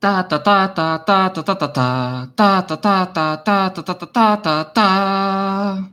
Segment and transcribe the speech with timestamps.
[0.00, 3.82] Tá, tá, tá, tá, tá, tá, tá, tá, tá, tá, tá, tá, tá, tá, tá,
[3.82, 5.90] tá, tá, tá, tá.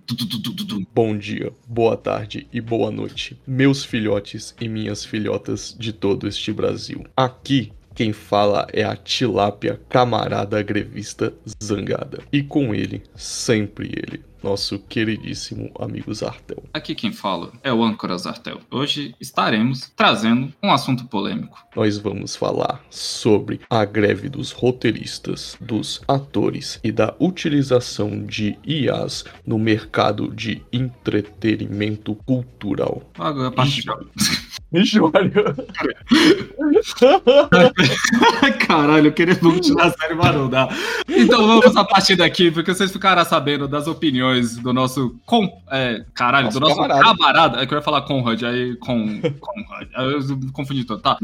[0.93, 6.53] Bom dia, boa tarde e boa noite, meus filhotes e minhas filhotas de todo este
[6.53, 7.03] Brasil.
[7.17, 11.33] Aqui quem fala é a tilápia camarada grevista
[11.63, 12.21] zangada.
[12.31, 16.63] E com ele, sempre ele, nosso queridíssimo amigo Zartel.
[16.73, 18.59] Aqui quem fala é o âncora Zartel.
[18.69, 21.57] Hoje estaremos trazendo um assunto polêmico.
[21.75, 29.23] Nós vamos falar sobre a greve dos roteiristas, dos atores e da utilização de IAs
[29.45, 33.09] no mercado de entretenimento cultural.
[33.17, 33.87] Agora, a parte de...
[34.71, 35.31] Mijório.
[38.67, 40.67] Caralho, eu queria muito tirar a série, mas não dá.
[41.07, 45.15] Então vamos a partir daqui, porque vocês ficaram sabendo das opiniões do nosso.
[45.25, 47.03] Com, é, caralho, nosso do nosso camarada.
[47.03, 47.61] camarada.
[47.61, 49.21] É que eu ia falar Conrad, aí com.
[49.39, 49.87] Conrad.
[49.95, 51.01] Aí eu confundi todo.
[51.01, 51.17] Tá.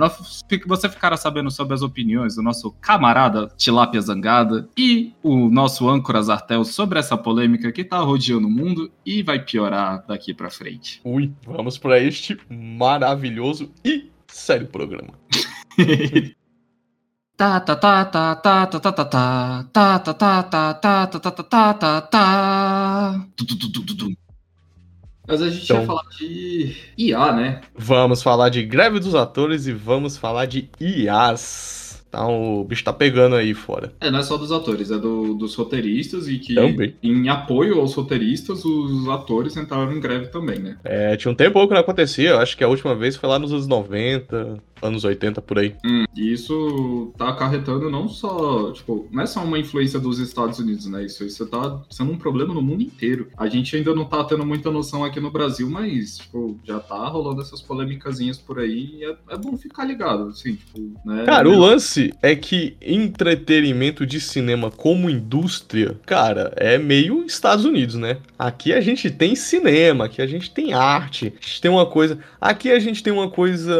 [0.67, 6.21] Você ficará sabendo sobre as opiniões do nosso camarada Tilápia Zangada e o nosso âncora
[6.21, 11.01] Zartel sobre essa polêmica que tá rodeando o mundo e vai piorar daqui pra frente.
[11.03, 15.13] Ui, vamos para este maravilhoso maravilhoso e sério programa.
[17.37, 21.31] Tá, tá, tá, tá, tá, tá, tá, tá, tá, tá, tá, tá, tá, tá, tá,
[21.31, 23.27] tá, tá, tá, tá.
[25.27, 27.61] Mas a gente então, ia falar de IA, né?
[27.75, 31.90] Vamos falar de greve dos atores e vamos falar de IAs.
[32.11, 33.93] Então o bicho tá pegando aí fora.
[34.01, 36.93] É, não é só dos atores, é do, dos roteiristas e que também.
[37.01, 40.77] em apoio aos roteiristas, os atores entraram em greve também, né?
[40.83, 43.39] É, tinha um tempo que não acontecia, eu acho que a última vez foi lá
[43.39, 45.75] nos anos 90, anos 80 por aí.
[45.85, 50.59] Hum, e isso tá acarretando não só, tipo, não é só uma influência dos Estados
[50.59, 51.05] Unidos, né?
[51.05, 53.27] Isso, isso tá sendo um problema no mundo inteiro.
[53.37, 57.07] A gente ainda não tá tendo muita noção aqui no Brasil, mas, tipo, já tá
[57.07, 61.25] rolando essas polêmicazinhas por aí e é, é bom ficar ligado, assim, tipo, né?
[61.25, 67.95] Cara, o lance é que entretenimento de cinema como indústria, cara, é meio Estados Unidos,
[67.95, 68.17] né?
[68.37, 72.17] Aqui a gente tem cinema, aqui a gente tem arte, a gente tem uma coisa.
[72.39, 73.75] Aqui a gente tem uma coisa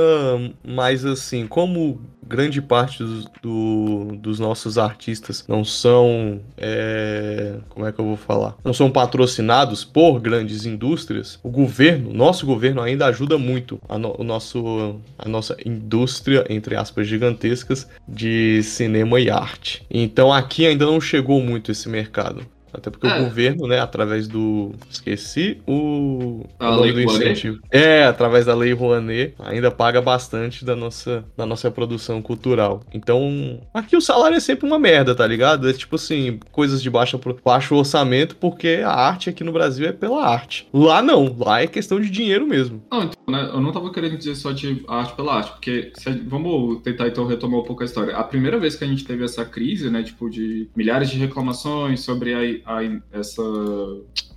[0.66, 6.42] mais mas assim, como grande parte dos, do, dos nossos artistas não são.
[6.58, 8.56] É, como é que eu vou falar?
[8.64, 14.20] Não são patrocinados por grandes indústrias, o governo, nosso governo ainda ajuda muito a, no,
[14.20, 19.86] o nosso, a nossa indústria, entre aspas, gigantescas de cinema e arte.
[19.90, 22.46] Então aqui ainda não chegou muito esse mercado.
[22.74, 23.20] Até porque é.
[23.20, 24.72] o governo, né, através do.
[24.90, 26.46] Esqueci o.
[26.60, 27.60] A lei do incentivo.
[27.70, 32.82] É, através da lei Rouanet, ainda paga bastante da nossa, da nossa produção cultural.
[32.94, 35.70] Então, aqui o salário é sempre uma merda, tá ligado?
[35.70, 39.92] É tipo assim, coisas de baixo, baixo orçamento, porque a arte aqui no Brasil é
[39.92, 40.68] pela arte.
[40.74, 42.82] Lá não, lá é questão de dinheiro mesmo.
[42.92, 46.12] Não, então, né, eu não tava querendo dizer só de arte pela arte, porque se,
[46.12, 48.16] vamos tentar então retomar um pouco a história.
[48.16, 52.02] A primeira vez que a gente teve essa crise, né, tipo, de milhares de reclamações
[52.02, 53.42] sobre a a, essa.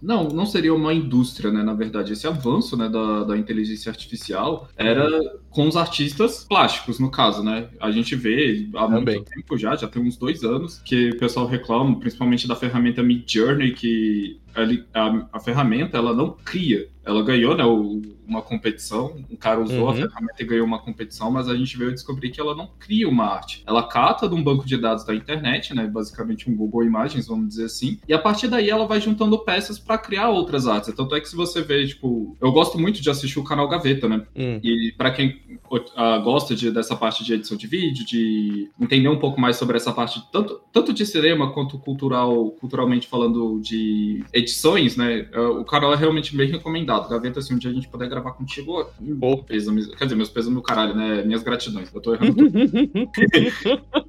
[0.02, 1.62] Não, não seria uma indústria, né?
[1.62, 5.08] Na verdade, esse avanço né, da, da inteligência artificial era
[5.50, 7.68] com os artistas plásticos, no caso, né?
[7.80, 9.16] A gente vê há Também.
[9.16, 13.02] muito tempo já, já tem uns dois anos, que o pessoal reclama, principalmente da ferramenta
[13.02, 14.38] Mid Journey, que
[14.92, 16.88] a, a, ferramenta ela não cria.
[17.04, 17.65] Ela ganhou né,
[18.26, 19.91] uma competição, um cara usou uhum.
[19.91, 23.09] a ferramenta e ganhou uma competição, mas a gente veio descobrir que ela não cria
[23.09, 23.62] uma arte.
[23.66, 27.48] Ela cata de um banco de dados da internet, né, basicamente um Google Imagens, vamos
[27.48, 30.94] dizer assim, e a partir daí ela vai juntando peças para criar outras artes.
[30.94, 34.09] Tanto é que se você vê, tipo, eu gosto muito de assistir o canal Gaveta,
[34.09, 34.26] né?
[34.34, 34.60] Uhum.
[34.62, 39.19] E para quem uh, gosta de, dessa parte de edição de vídeo, de entender um
[39.19, 44.97] pouco mais sobre essa parte, tanto, tanto de cinema quanto cultural, culturalmente falando de edições,
[44.97, 45.28] né?
[45.34, 46.94] Uh, o canal é realmente bem recomendado.
[47.00, 48.87] Gaveta, assim, um dia a gente puder gravar contigo,
[49.21, 49.38] oh.
[49.38, 51.22] pêsames, quer dizer, meus pesos no caralho, né?
[51.22, 51.91] Minhas gratidões.
[51.93, 52.50] Eu tô errando tudo.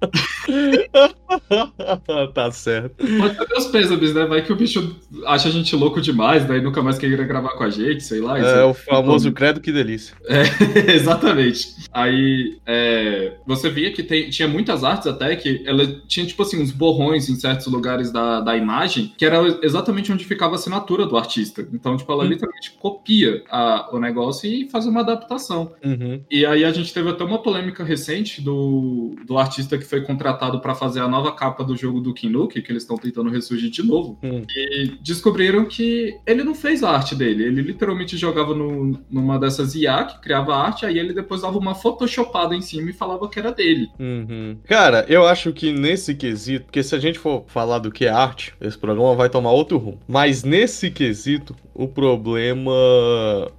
[2.34, 2.96] tá certo.
[2.96, 4.24] Pode ser meus pêsames, né?
[4.24, 4.96] Vai que o bicho
[5.26, 8.38] acha a gente louco demais, daí nunca mais quer gravar com a gente, sei lá.
[8.38, 10.14] É, o famoso credo que delícia.
[10.30, 11.74] É, exatamente.
[11.92, 16.62] Aí é, você via que tem, tinha muitas artes até que ela tinha, tipo assim,
[16.62, 21.04] uns borrões em certos lugares da, da imagem, que era exatamente onde ficava a assinatura
[21.04, 21.66] do artista.
[21.72, 22.30] Então, tipo, ela uhum.
[22.30, 25.72] literalmente copia a, o negócio e faz uma adaptação.
[25.84, 26.22] Uhum.
[26.30, 30.60] E aí a gente teve até uma polêmica recente do, do artista que foi contratado
[30.60, 33.82] para fazer a nova capa do jogo do Kinuke, que eles estão tentando ressurgir de
[33.82, 34.18] novo.
[34.22, 34.44] Hum.
[34.56, 37.44] E descobriram que ele não fez a arte dele.
[37.44, 41.74] Ele literalmente jogava no, numa dessas IA que criava arte, aí ele depois dava uma
[41.74, 43.90] photoshopada em cima e falava que era dele.
[43.98, 44.56] Uhum.
[44.64, 48.10] Cara, eu acho que nesse quesito, porque se a gente for falar do que é
[48.10, 49.98] arte, esse programa vai tomar outro rumo.
[50.06, 52.70] Mas nesse quesito, o problema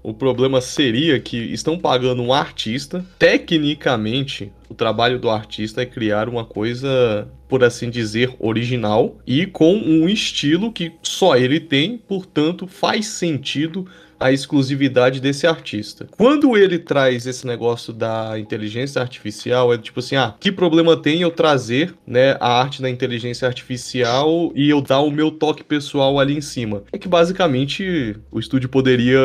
[0.04, 6.30] o problema seria que estão pagando um artista tecnicamente O trabalho do artista é criar
[6.30, 12.66] uma coisa, por assim dizer, original e com um estilo que só ele tem, portanto,
[12.66, 13.86] faz sentido
[14.22, 16.08] a exclusividade desse artista.
[16.12, 21.22] Quando ele traz esse negócio da inteligência artificial, é tipo assim, ah, que problema tem
[21.22, 26.20] eu trazer, né, a arte da inteligência artificial e eu dar o meu toque pessoal
[26.20, 26.84] ali em cima?
[26.92, 29.20] É que basicamente o estúdio poderia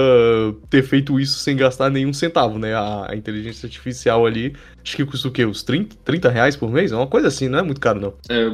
[0.71, 2.75] ter feito isso sem gastar nenhum centavo, né?
[2.75, 5.45] A, a inteligência artificial ali, acho que custa o quê?
[5.45, 6.93] Uns 30, 30 reais por mês?
[6.93, 8.15] É uma coisa assim, não é muito caro, não.
[8.29, 8.47] É,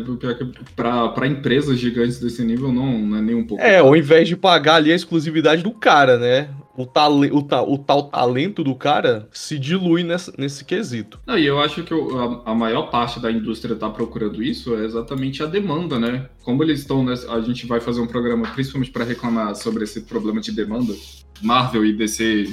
[0.74, 3.62] pra, pra empresas gigantes desse nível, não, não é nem um pouco.
[3.62, 3.88] É, caro.
[3.88, 6.31] ao invés de pagar ali a exclusividade do cara, né?
[6.76, 11.20] O, tale, o, ta, o tal talento do cara se dilui nessa, nesse quesito.
[11.26, 14.84] Não, e eu acho que a, a maior parte da indústria está procurando isso é
[14.84, 16.28] exatamente a demanda, né?
[16.42, 20.02] Como eles estão, nessa, a gente vai fazer um programa principalmente para reclamar sobre esse
[20.02, 20.94] problema de demanda.
[21.42, 22.48] Marvel e DC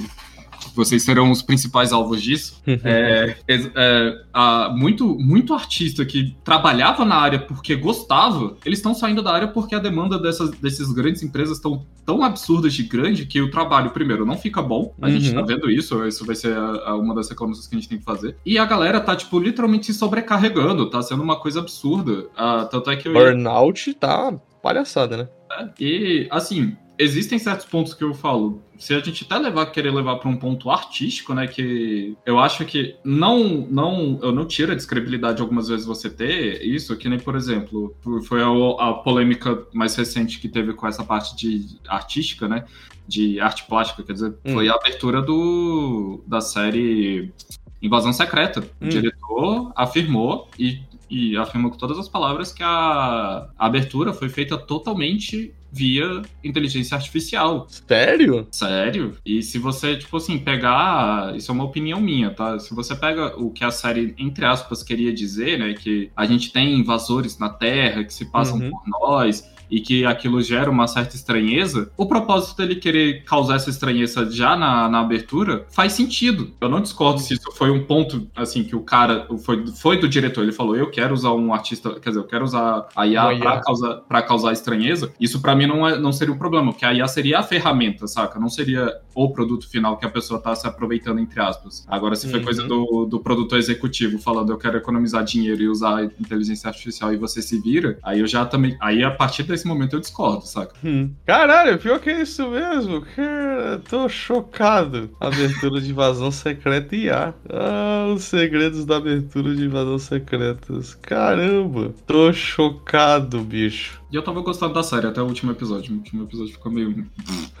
[0.74, 2.60] vocês serão os principais alvos disso.
[2.66, 9.22] é, é, a, muito, muito artista que trabalhava na área porque gostava, eles estão saindo
[9.22, 13.40] da área porque a demanda dessas, dessas grandes empresas estão tão absurdas de grande que
[13.40, 14.94] o trabalho, primeiro, não fica bom.
[15.00, 15.12] A uhum.
[15.12, 17.88] gente tá vendo isso, isso vai ser a, a uma das reclamações que a gente
[17.88, 18.36] tem que fazer.
[18.44, 22.26] E a galera tá, tipo, literalmente se sobrecarregando, tá sendo uma coisa absurda.
[22.30, 23.12] Uh, tanto é que eu...
[23.12, 25.28] Burnout tá palhaçada, né?
[25.52, 28.62] É, e, assim, existem certos pontos que eu falo.
[28.78, 31.46] Se a gente até levar, querer levar para um ponto artístico, né?
[31.46, 36.62] Que eu acho que não, não, eu não tiro a descredibilidade algumas vezes você ter
[36.62, 41.02] isso, que nem, por exemplo, foi a, a polêmica mais recente que teve com essa
[41.02, 42.66] parte de artística, né?
[43.08, 44.52] De arte plástica, quer dizer, hum.
[44.52, 47.32] foi a abertura do, da série
[47.80, 48.60] Invasão Secreta.
[48.80, 48.86] Hum.
[48.86, 50.80] O diretor afirmou e
[51.10, 56.96] e afirmou com todas as palavras que a, a abertura foi feita totalmente via inteligência
[56.96, 57.66] artificial.
[57.68, 58.46] Sério?
[58.50, 59.16] Sério.
[59.24, 61.34] E se você, tipo assim, pegar.
[61.36, 62.58] Isso é uma opinião minha, tá?
[62.58, 65.74] Se você pega o que a série, entre aspas, queria dizer, né?
[65.74, 68.70] Que a gente tem invasores na Terra que se passam uhum.
[68.70, 73.70] por nós e que aquilo gera uma certa estranheza, o propósito dele querer causar essa
[73.70, 76.50] estranheza já na, na abertura faz sentido.
[76.60, 80.08] Eu não discordo se isso foi um ponto, assim, que o cara foi, foi do
[80.08, 80.42] diretor.
[80.42, 83.60] Ele falou: eu quero usar um artista, quer dizer, eu quero usar a IA para
[83.60, 85.12] causar, pra causar estranheza.
[85.20, 88.06] Isso para mim não, é, não seria um problema, porque a IA seria a ferramenta,
[88.06, 88.38] saca?
[88.38, 91.84] Não seria o produto final que a pessoa tá se aproveitando, entre aspas.
[91.88, 92.44] Agora, se foi uhum.
[92.44, 97.16] coisa do, do produtor executivo falando, eu quero economizar dinheiro e usar inteligência artificial e
[97.16, 98.76] você se vira, aí eu já também.
[98.80, 100.74] Aí a partir desse momento eu discordo, saca?
[100.84, 101.10] Hum.
[101.26, 103.02] Caralho, pior que é isso mesmo.
[103.16, 105.10] Cara, tô chocado.
[105.20, 107.34] Abertura de invasão secreta IA.
[107.48, 110.94] Ah, os segredos da abertura de invasão secretas.
[110.94, 114.00] Caramba, tô chocado, bicho.
[114.12, 115.92] E eu tava gostando da série até o último episódio.
[115.94, 117.06] O último episódio ficou meio.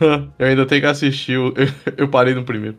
[0.36, 1.34] eu ainda tenho que assistir.
[1.34, 1.54] Eu,
[1.96, 2.76] eu parei no primeiro.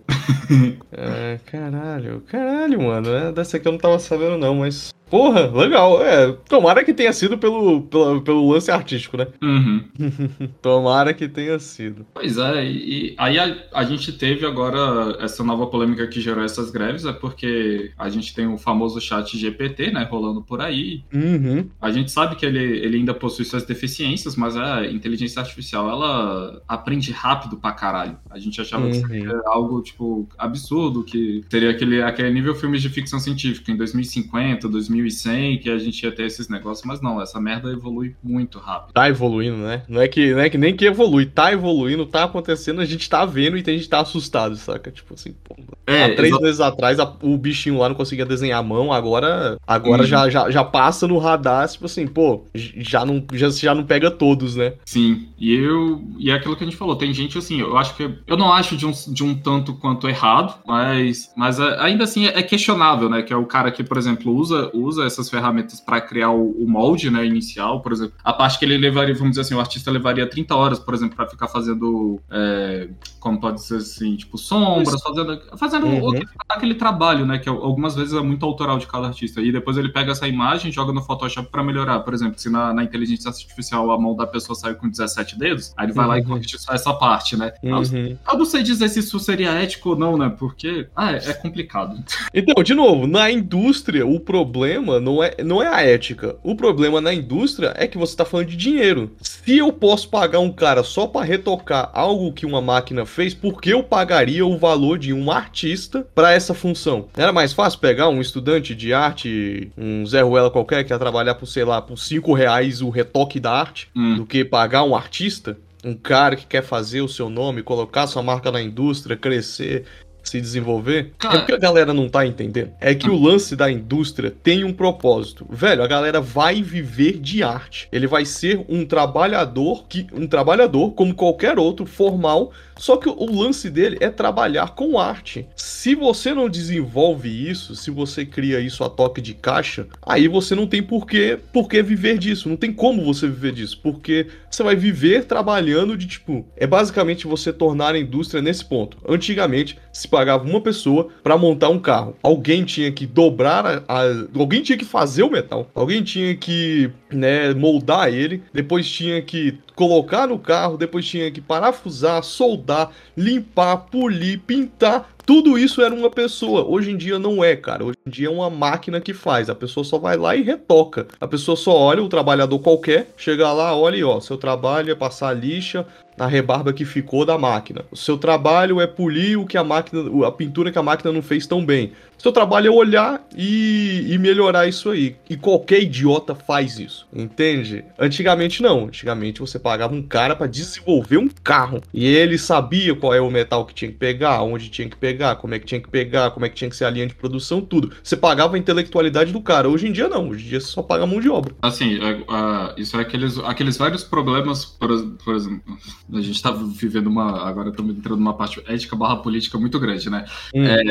[0.92, 3.10] é, caralho, caralho, mano.
[3.10, 4.94] É, dessa aqui eu não tava sabendo, não, mas.
[5.12, 6.02] Porra, legal.
[6.02, 9.28] É, tomara que tenha sido pelo, pelo, pelo lance artístico, né?
[9.44, 9.84] Uhum.
[10.62, 12.06] tomara que tenha sido.
[12.14, 16.72] Pois é, e aí a, a, gente teve agora essa nova polêmica que gerou essas
[16.72, 21.04] greves, é porque a gente tem o famoso chat GPT, né, rolando por aí.
[21.14, 21.68] Uhum.
[21.82, 26.62] A gente sabe que ele, ele ainda possui suas deficiências, mas a inteligência artificial, ela
[26.66, 28.18] aprende rápido pra caralho.
[28.30, 28.92] A gente achava uhum.
[28.92, 33.76] que seria algo, tipo, absurdo, que teria aquele, aquele nível filmes de ficção científica em
[33.76, 38.16] 2050, 2050, 2100 que a gente ia ter esses negócios, mas não, essa merda evolui
[38.24, 38.94] muito rápido.
[38.94, 39.84] Tá evoluindo, né?
[39.88, 43.10] Não é que, não é que nem que evolui, tá evoluindo, tá acontecendo, a gente
[43.10, 44.92] tá vendo e a gente tá assustado, saca?
[44.92, 45.56] Tipo assim, pô,
[45.88, 49.58] é, há três meses atrás a, o bichinho lá não conseguia desenhar a mão, agora,
[49.66, 50.08] agora uhum.
[50.08, 54.12] já, já, já passa no radar, tipo assim, pô, já não, já, já não pega
[54.12, 54.74] todos, né?
[54.86, 57.96] Sim, e eu, e é aquilo que a gente falou, tem gente assim, eu acho
[57.96, 62.04] que, eu não acho de um, de um tanto quanto errado, mas, mas é, ainda
[62.04, 63.22] assim é questionável, né?
[63.22, 66.52] Que é o cara que, por exemplo, usa, usa usa essas ferramentas para criar o,
[66.52, 68.14] o, molde né, inicial, por exemplo.
[68.24, 71.16] A parte que ele levaria, vamos dizer assim, o artista levaria 30 horas, por exemplo,
[71.16, 76.20] para ficar fazendo, é, como pode ser assim, tipo, sombras, fazendo, fazendo uhum.
[76.48, 79.42] aquele trabalho, né, que algumas vezes é muito autoral de cada artista.
[79.42, 82.02] E depois ele pega essa imagem, joga no Photoshop para melhorar.
[82.02, 85.74] Por exemplo, se na, na, inteligência artificial a mão da pessoa saiu com 17 dedos,
[85.78, 86.12] aí ele vai uhum.
[86.12, 86.28] lá e uhum.
[86.28, 87.54] corrige só essa parte, né?
[87.64, 88.18] Uhum.
[88.32, 90.34] Eu não sei dizer se isso seria ético ou não, né?
[90.38, 92.04] Porque ah, é, é complicado.
[92.34, 96.36] Então, de novo, na indústria, o problema problema não é, não é a ética.
[96.44, 99.12] O problema na indústria é que você está falando de dinheiro.
[99.22, 103.62] Se eu posso pagar um cara só para retocar algo que uma máquina fez, por
[103.62, 107.08] que eu pagaria o valor de um artista para essa função?
[107.16, 111.36] Era mais fácil pegar um estudante de arte, um Zé Ruela qualquer, que ia trabalhar
[111.36, 114.18] por, sei lá, por 5 reais o retoque da arte, hum.
[114.18, 115.58] do que pagar um artista?
[115.84, 119.86] um cara que quer fazer o seu nome, colocar sua marca na indústria, crescer,
[120.32, 121.36] se desenvolver, Cara...
[121.36, 122.72] é porque a galera não tá entendendo.
[122.80, 125.46] É que o lance da indústria tem um propósito.
[125.50, 127.90] Velho, a galera vai viver de arte.
[127.92, 133.40] Ele vai ser um trabalhador que um trabalhador como qualquer outro formal só que o
[133.40, 135.46] lance dele é trabalhar com arte.
[135.56, 140.56] Se você não desenvolve isso, se você cria isso a toque de caixa, aí você
[140.56, 142.50] não tem por que, por que viver disso.
[142.50, 143.80] Não tem como você viver disso.
[143.84, 146.44] Porque você vai viver trabalhando de tipo.
[146.58, 148.98] É basicamente você tornar a indústria nesse ponto.
[149.08, 152.16] Antigamente, se pagava uma pessoa para montar um carro.
[152.22, 154.04] Alguém tinha que dobrar a, a,
[154.38, 155.68] Alguém tinha que fazer o metal.
[155.74, 158.44] Alguém tinha que né, moldar ele.
[158.54, 165.10] Depois tinha que colocar no carro, depois tinha que parafusar, soldar, limpar, polir, pintar.
[165.26, 166.64] Tudo isso era uma pessoa.
[166.68, 167.84] Hoje em dia não é, cara.
[167.84, 169.50] Hoje em dia é uma máquina que faz.
[169.50, 171.08] A pessoa só vai lá e retoca.
[171.20, 174.96] A pessoa só olha o trabalhador qualquer, chega lá, olha e ó, seu trabalho é
[174.96, 175.84] passar lixa,
[176.18, 177.84] na rebarba que ficou da máquina.
[177.90, 181.22] O seu trabalho é polir o que a máquina, a pintura que a máquina não
[181.24, 181.94] fez tão bem.
[182.18, 185.16] O seu trabalho é olhar e, e melhorar isso aí.
[185.28, 187.84] E qualquer idiota faz isso, entende?
[187.98, 188.86] Antigamente não.
[188.86, 193.32] Antigamente você pagava um cara para desenvolver um carro e ele sabia qual é o
[193.32, 196.32] metal que tinha que pegar, onde tinha que pegar, como é que tinha que pegar,
[196.32, 197.94] como é que tinha que ser a linha de produção, tudo.
[198.04, 199.70] Você pagava a intelectualidade do cara.
[199.70, 200.28] Hoje em dia não.
[200.28, 201.56] Hoje em dia você só paga a mão de obra.
[201.62, 204.90] Assim, uh, isso é aqueles, aqueles vários problemas, por,
[205.24, 205.78] por exemplo
[206.14, 207.48] a gente tá vivendo uma.
[207.48, 210.26] Agora estamos entrando numa parte ética barra política muito grande, né?
[210.54, 210.66] Hum.
[210.66, 210.82] É,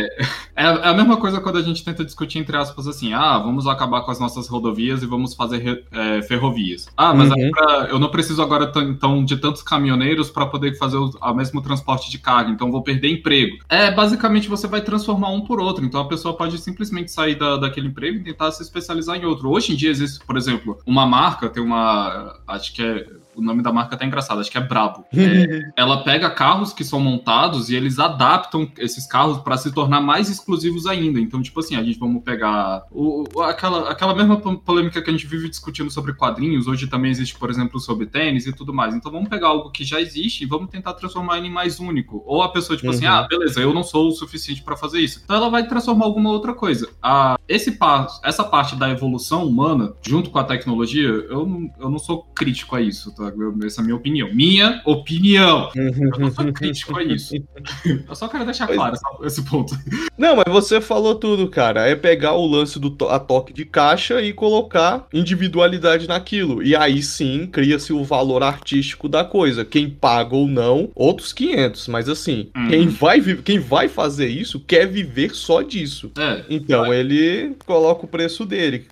[0.56, 3.66] é, é, a mesma coisa quando a gente tenta discutir, entre aspas, assim, ah, vamos
[3.66, 6.88] acabar com as nossas rodovias e vamos fazer é, ferrovias.
[6.96, 7.50] Ah, mas uhum.
[7.50, 11.62] pra, eu não preciso agora então de tantos caminhoneiros para poder fazer o, o, mesmo
[11.62, 13.58] transporte de carga, então vou perder emprego.
[13.68, 17.56] É, basicamente você vai transformar um por outro, então a pessoa pode simplesmente sair da,
[17.56, 19.50] daquele emprego e tentar se especializar em outro.
[19.50, 22.38] Hoje em dia existe, por exemplo, uma marca, tem uma.
[22.46, 23.06] Acho que é
[23.40, 25.04] o nome da marca tá engraçado, acho que é Brabo.
[25.12, 30.00] É, ela pega carros que são montados e eles adaptam esses carros para se tornar
[30.00, 31.18] mais exclusivos ainda.
[31.18, 35.26] Então, tipo assim, a gente vamos pegar o, aquela, aquela mesma polêmica que a gente
[35.26, 38.94] vive discutindo sobre quadrinhos, hoje também existe, por exemplo, sobre tênis e tudo mais.
[38.94, 42.23] Então, vamos pegar algo que já existe e vamos tentar transformar ele em mais único.
[42.26, 43.12] Ou a pessoa, tipo assim, uhum.
[43.12, 45.23] assim, ah, beleza, eu não sou o suficiente para fazer isso.
[45.25, 46.88] Então, ela vai transformar alguma outra coisa.
[47.02, 51.90] A, esse passo, essa parte da evolução humana, junto com a tecnologia, eu não, eu
[51.90, 53.29] não sou crítico a isso, tá?
[53.64, 54.34] Essa é a minha opinião.
[54.34, 55.70] Minha opinião.
[55.75, 57.34] Eu não sou crítico a isso.
[58.08, 59.75] Eu só quero deixar claro esse ponto.
[60.16, 61.87] Não, mas você falou tudo, cara.
[61.87, 66.62] É pegar o lance do to a toque de caixa e colocar individualidade naquilo.
[66.62, 69.64] E aí sim cria-se o valor artístico da coisa.
[69.64, 71.88] Quem paga ou não, outros 500.
[71.88, 72.68] Mas assim, uhum.
[72.68, 76.10] quem, vai quem vai fazer isso quer viver só disso.
[76.18, 76.99] É, então vai.
[76.99, 78.87] ele coloca o preço dele.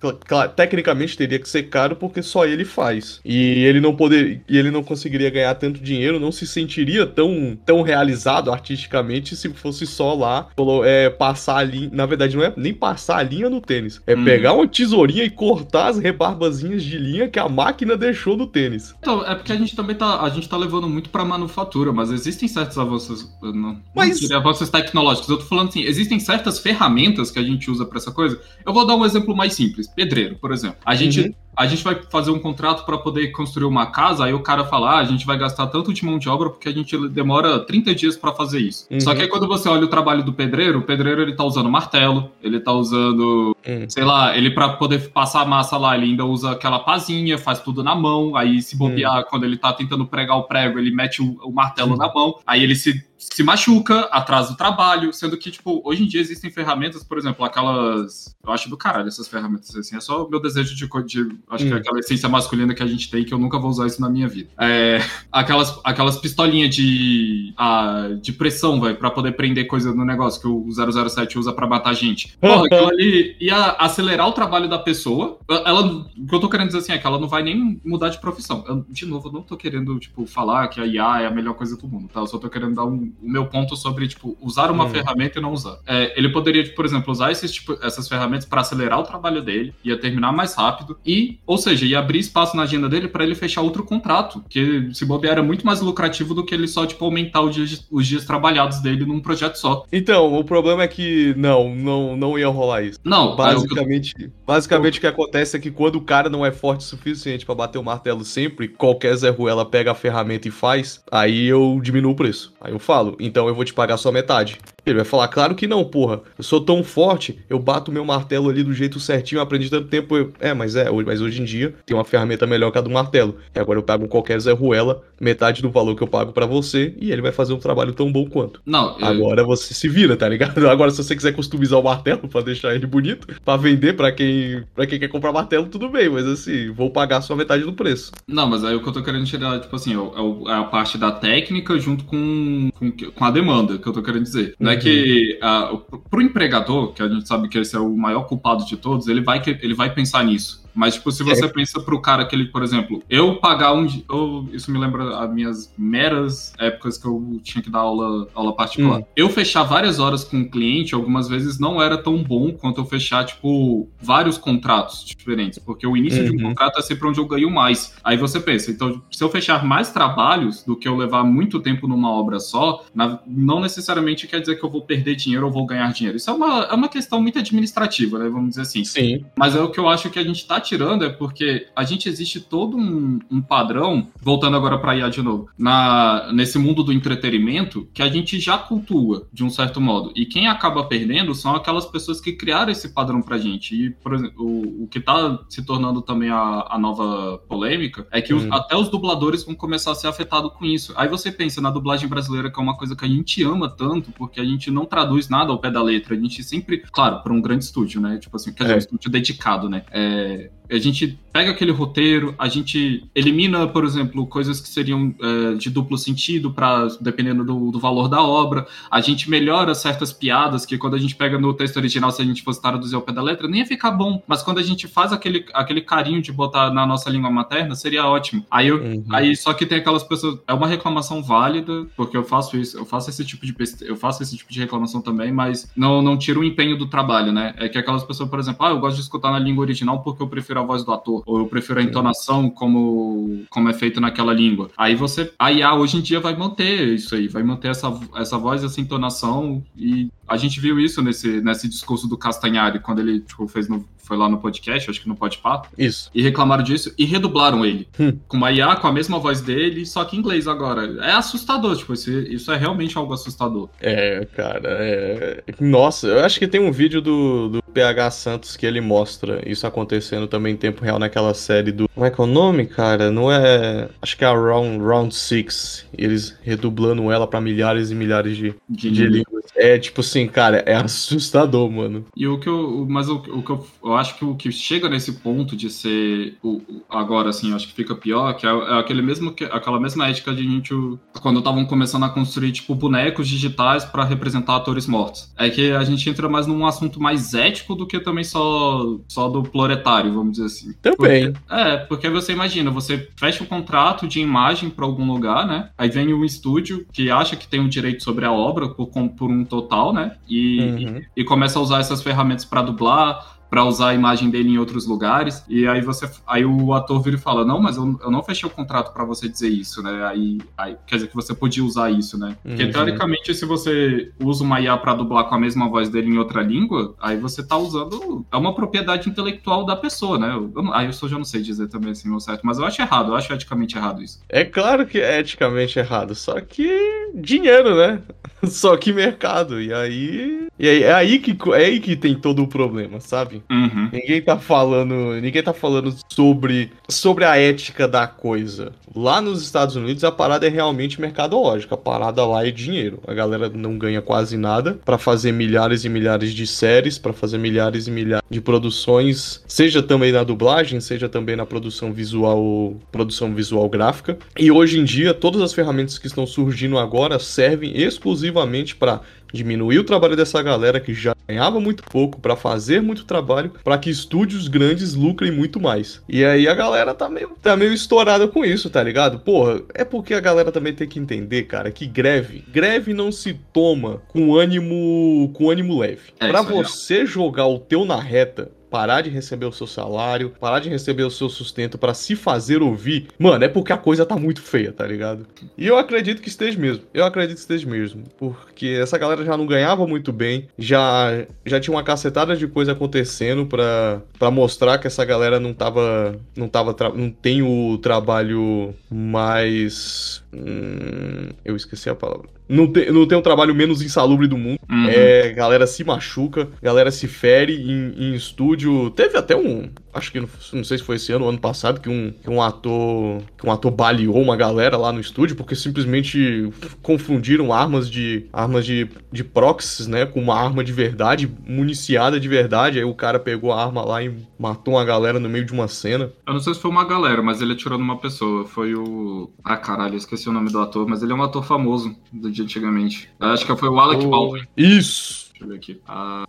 [0.55, 3.19] Tecnicamente teria que ser caro porque só ele faz.
[3.23, 7.57] E ele não poder e ele não conseguiria ganhar tanto dinheiro, não se sentiria tão,
[7.65, 10.47] tão realizado artisticamente se fosse só lá
[10.85, 11.89] é, passar a linha.
[11.91, 14.23] Na verdade, não é nem passar a linha no tênis, é hum.
[14.23, 18.95] pegar uma tesourinha e cortar as rebarbazinhas de linha que a máquina deixou no tênis.
[18.99, 22.11] Então, é porque a gente também tá, a gente tá levando muito pra manufatura, mas
[22.11, 24.29] existem certos avanços, não, mas...
[24.29, 25.29] não avanços tecnológicos.
[25.29, 28.39] Eu tô falando assim, existem certas ferramentas que a gente usa para essa coisa.
[28.65, 30.77] Eu vou dar um exemplo mais simples, pedreiro, por exemplo.
[30.85, 34.33] A gente uhum a gente vai fazer um contrato para poder construir uma casa, aí
[34.33, 36.71] o cara fala, ah, a gente vai gastar tanto de mão de obra porque a
[36.71, 38.87] gente demora 30 dias para fazer isso.
[38.89, 38.97] Uhum.
[39.01, 41.69] Só que aí quando você olha o trabalho do pedreiro, o pedreiro ele tá usando
[41.69, 43.89] martelo, ele tá usando, uhum.
[43.89, 47.59] sei lá, ele para poder passar a massa lá, ele ainda usa aquela pazinha, faz
[47.59, 49.25] tudo na mão, aí se bobear, uhum.
[49.29, 52.63] quando ele tá tentando pregar o prego, ele mete o, o martelo na mão, aí
[52.63, 57.03] ele se se machuca, atrasa o trabalho, sendo que, tipo, hoje em dia existem ferramentas,
[57.03, 58.33] por exemplo, aquelas.
[58.41, 59.97] Eu acho do caralho essas ferramentas, assim.
[59.97, 60.87] É só o meu desejo de.
[61.05, 61.67] de acho hum.
[61.67, 61.79] que é hum.
[61.79, 64.27] aquela essência masculina que a gente tem, que eu nunca vou usar isso na minha
[64.27, 64.49] vida.
[64.57, 64.99] É,
[65.29, 67.53] aquelas, aquelas pistolinhas de.
[67.57, 71.67] A, de pressão, velho, pra poder prender coisa no negócio que o 007 usa pra
[71.67, 72.37] matar gente.
[72.39, 75.39] Porra, aquilo ali ia acelerar o trabalho da pessoa.
[75.49, 75.81] Ela.
[75.85, 78.21] O que eu tô querendo dizer assim é que ela não vai nem mudar de
[78.21, 78.63] profissão.
[78.65, 81.55] Eu, de novo, eu não tô querendo, tipo, falar que a IA é a melhor
[81.55, 82.21] coisa do mundo, tá?
[82.21, 84.89] Eu só tô querendo dar um o meu ponto sobre, tipo, usar uma hum.
[84.89, 85.79] ferramenta e não usar.
[85.87, 89.73] É, ele poderia, por exemplo, usar esses, tipo, essas ferramentas para acelerar o trabalho dele,
[89.83, 93.35] ia terminar mais rápido e, ou seja, ia abrir espaço na agenda dele para ele
[93.35, 97.03] fechar outro contrato, que se bobear era muito mais lucrativo do que ele só, tipo,
[97.05, 99.85] aumentar os dias, os dias trabalhados dele num projeto só.
[99.91, 102.99] Então, o problema é que não, não, não ia rolar isso.
[103.03, 104.31] Não, basicamente, eu...
[104.45, 104.97] basicamente eu...
[104.97, 107.77] o que acontece é que quando o cara não é forte o suficiente para bater
[107.77, 112.15] o martelo sempre, qualquer Zé Ruela pega a ferramenta e faz, aí eu diminuo o
[112.15, 112.53] preço.
[112.59, 114.59] Aí eu falo, então eu vou te pagar só metade.
[114.89, 116.21] Ele vai falar, claro que não, porra.
[116.37, 120.15] Eu sou tão forte, eu bato meu martelo ali do jeito certinho, aprendi tanto tempo.
[120.15, 120.33] Eu...
[120.39, 123.37] É, mas é, mas hoje em dia tem uma ferramenta melhor que a do martelo.
[123.55, 126.93] E agora eu pego qualquer Zé Ruela, metade do valor que eu pago para você,
[126.99, 128.61] e ele vai fazer um trabalho tão bom quanto.
[128.65, 129.05] Não, eu...
[129.05, 130.59] Agora você se vira, tá ligado?
[130.69, 134.63] Agora, se você quiser customizar o martelo para deixar ele bonito, para vender para quem
[134.75, 138.11] para quem quer comprar martelo, tudo bem, mas assim, vou pagar só metade do preço.
[138.27, 140.97] Não, mas aí o que eu tô querendo tirar, tipo assim, é, é a parte
[140.97, 144.55] da técnica junto com, com, com, a demanda, que eu tô querendo dizer.
[144.59, 144.75] Não é.
[144.79, 145.77] Que a,
[146.09, 149.21] pro empregador, que a gente sabe que esse é o maior culpado de todos, ele
[149.21, 150.63] vai, ele vai pensar nisso.
[150.73, 151.47] Mas, tipo, se você é.
[151.47, 153.87] pensa pro cara que ele, por exemplo, eu pagar um.
[154.09, 158.55] Eu, isso me lembra as minhas meras épocas que eu tinha que dar aula, aula
[158.55, 158.99] particular.
[158.99, 159.05] Hum.
[159.15, 162.85] Eu fechar várias horas com um cliente, algumas vezes não era tão bom quanto eu
[162.85, 165.59] fechar, tipo, vários contratos diferentes.
[165.59, 166.29] Porque o início uhum.
[166.29, 166.49] de um uhum.
[166.49, 167.95] contrato é sempre onde eu ganho mais.
[168.03, 171.87] Aí você pensa, então, se eu fechar mais trabalhos do que eu levar muito tempo
[171.87, 175.65] numa obra só, na, não necessariamente quer dizer que eu vou perder dinheiro ou vou
[175.65, 176.17] ganhar dinheiro.
[176.17, 178.29] Isso é uma, é uma questão muito administrativa, né?
[178.29, 178.83] Vamos dizer assim.
[178.83, 179.25] Sim.
[179.35, 182.07] Mas é o que eu acho que a gente tá tirando é porque a gente
[182.07, 186.93] existe todo um, um padrão, voltando agora para IA de novo, na, nesse mundo do
[186.93, 190.11] entretenimento, que a gente já cultua de um certo modo.
[190.15, 193.75] E quem acaba perdendo são aquelas pessoas que criaram esse padrão pra gente.
[193.75, 198.21] E, por exemplo, o, o que tá se tornando também a, a nova polêmica é
[198.21, 198.53] que os, hum.
[198.53, 200.93] até os dubladores vão começar a ser afetados com isso.
[200.95, 204.11] Aí você pensa na dublagem brasileira, que é uma coisa que a gente ama tanto,
[204.11, 206.15] porque a gente não traduz nada ao pé da letra.
[206.15, 208.17] A gente sempre, claro, para um grande estúdio, né?
[208.17, 208.75] Tipo assim, dizer, é.
[208.75, 209.83] um estúdio dedicado, né?
[209.91, 210.58] É, it.
[210.69, 215.69] A gente pega aquele roteiro, a gente elimina, por exemplo, coisas que seriam é, de
[215.69, 218.67] duplo sentido, para dependendo do, do, valor da obra.
[218.89, 222.25] A gente melhora certas piadas que quando a gente pega no texto original, se a
[222.25, 224.21] gente fosse traduzir ao pé da letra, nem ia ficar bom.
[224.27, 228.05] Mas quando a gente faz aquele, aquele carinho de botar na nossa língua materna, seria
[228.05, 228.45] ótimo.
[228.49, 229.05] Aí, eu, uhum.
[229.09, 230.39] aí só que tem aquelas pessoas.
[230.47, 234.23] É uma reclamação válida, porque eu faço isso, eu faço esse tipo de eu faço
[234.23, 237.53] esse tipo de reclamação também, mas não, não tira o empenho do trabalho, né?
[237.57, 240.21] É que aquelas pessoas, por exemplo, ah, eu gosto de escutar na língua original porque
[240.21, 243.99] eu prefiro a voz do ator, ou eu prefiro a entonação como, como é feito
[243.99, 244.69] naquela língua.
[244.77, 248.37] Aí você, a IA hoje em dia vai manter isso aí, vai manter essa, essa
[248.37, 253.19] voz, essa entonação, e a gente viu isso nesse, nesse discurso do Castanhari, quando ele
[253.21, 255.61] tipo, fez no, foi lá no podcast, acho que no Podpah.
[255.77, 256.09] Isso.
[256.15, 257.87] E reclamaram disso e redublaram ele.
[257.99, 258.17] Hum.
[258.27, 260.97] Com uma IA, com a mesma voz dele, só que em inglês agora.
[261.05, 263.69] É assustador, tipo, isso, isso é realmente algo assustador.
[263.79, 265.43] É, cara, é...
[265.59, 269.67] Nossa, eu acho que tem um vídeo do, do PH Santos que ele mostra isso
[269.67, 271.87] acontecendo também em tempo real naquela série do...
[271.87, 273.11] Como é que é o nome, cara?
[273.11, 273.89] Não é...
[274.01, 275.85] Acho que é a Round, Round Six.
[275.95, 279.45] Eles redublando ela para milhares e milhares de, de, de línguas.
[279.55, 282.05] É, tipo assim, cara, é assustador, mano.
[282.15, 282.87] E o que eu...
[282.89, 286.37] Mas o, o que eu, eu acho que o que chega nesse ponto de ser
[286.43, 290.33] o, agora assim, acho que fica pior, que é, é aquele mesmo aquela mesma ética
[290.33, 290.73] de a gente
[291.21, 295.31] quando estavam começando a construir tipo bonecos digitais para representar atores mortos.
[295.37, 299.29] É que a gente entra mais num assunto mais ético do que também só só
[299.29, 300.73] do proletário, vamos dizer assim.
[300.81, 301.33] Também.
[301.33, 305.69] Porque, é, porque você imagina, você fecha um contrato de imagem para algum lugar, né?
[305.77, 308.87] Aí vem um estúdio que acha que tem o um direito sobre a obra por,
[308.87, 310.15] por um total, né?
[310.27, 311.01] E, uhum.
[311.15, 314.57] e, e começa a usar essas ferramentas para dublar para usar a imagem dele em
[314.57, 315.43] outros lugares.
[315.47, 318.47] E aí você, aí o ator vira e fala: "Não, mas eu, eu não fechei
[318.47, 321.89] o contrato para você dizer isso, né?" Aí, aí, quer dizer que você podia usar
[321.91, 322.37] isso, né?
[322.43, 322.71] Porque uhum.
[322.71, 326.41] teoricamente se você usa uma IA para dublar com a mesma voz dele em outra
[326.41, 330.31] língua, aí você tá usando é uma propriedade intelectual da pessoa, né?
[330.33, 332.65] Eu, eu, aí eu só já não sei dizer também assim o certo, mas eu
[332.65, 334.19] acho errado, eu acho eticamente errado isso.
[334.29, 336.69] É claro que é eticamente errado, só que
[337.15, 338.01] dinheiro, né?
[338.47, 339.61] Só que mercado.
[339.61, 343.38] E aí, e aí é aí que é aí que tem todo o problema, sabe?
[343.49, 343.89] Uhum.
[343.91, 348.71] Ninguém tá falando, ninguém tá falando sobre, sobre a ética da coisa.
[348.95, 352.99] Lá nos Estados Unidos a parada é realmente mercadológica, a parada lá é dinheiro.
[353.07, 357.37] A galera não ganha quase nada para fazer milhares e milhares de séries, para fazer
[357.37, 363.33] milhares e milhares de produções, seja também na dublagem, seja também na produção visual, produção
[363.33, 364.17] visual gráfica.
[364.37, 369.01] E hoje em dia todas as ferramentas que estão surgindo agora servem exclusivamente para
[369.33, 373.77] diminuir o trabalho dessa galera que já ganhava muito pouco para fazer muito trabalho, para
[373.77, 376.01] que estúdios grandes lucrem muito mais.
[376.09, 379.19] E aí a galera tá meio, tá meio estourada com isso, tá ligado?
[379.19, 383.33] Porra, é porque a galera também tem que entender, cara, que greve, greve não se
[383.53, 386.13] toma com ânimo, com ânimo leve.
[386.19, 390.59] É, para você jogar o teu na reta parar de receber o seu salário, parar
[390.59, 394.15] de receber o seu sustento para se fazer ouvir, mano, é porque a coisa tá
[394.15, 395.25] muito feia, tá ligado?
[395.57, 396.83] E eu acredito que esteja mesmo.
[396.93, 398.03] Eu acredito que esteja mesmo.
[398.17, 402.71] Porque essa galera já não ganhava muito bem, já, já tinha uma cacetada de coisa
[402.73, 406.15] acontecendo para mostrar que essa galera não tava.
[406.35, 406.75] não tava.
[406.93, 410.23] não tem o trabalho mais.
[410.33, 414.59] Hum, eu esqueci a palavra não, te, não tem um trabalho menos insalubre do mundo.
[414.67, 414.89] Uhum.
[414.89, 418.89] É, galera se machuca, galera se fere em, em estúdio.
[418.89, 419.69] Teve até um.
[419.99, 422.41] Acho que não, sei se foi esse ano ou ano passado que um, que um
[422.41, 423.21] ator.
[423.37, 426.49] Que um ator baleou uma galera lá no estúdio porque simplesmente
[426.81, 428.25] confundiram armas de.
[428.31, 430.05] armas de, de proxies, né?
[430.05, 432.79] Com uma arma de verdade, municiada de verdade.
[432.79, 435.67] Aí o cara pegou a arma lá e matou uma galera no meio de uma
[435.67, 436.11] cena.
[436.25, 438.45] Eu não sei se foi uma galera, mas ele atirou numa pessoa.
[438.45, 439.29] Foi o.
[439.43, 442.41] Ah, caralho, esqueci o nome do ator, mas ele é um ator famoso do de
[442.41, 443.09] antigamente.
[443.19, 444.43] Acho que foi o Alec oh, Baldwin.
[444.55, 445.29] Isso!
[445.31, 445.81] Deixa eu ver aqui.
[445.87, 446.25] Ah,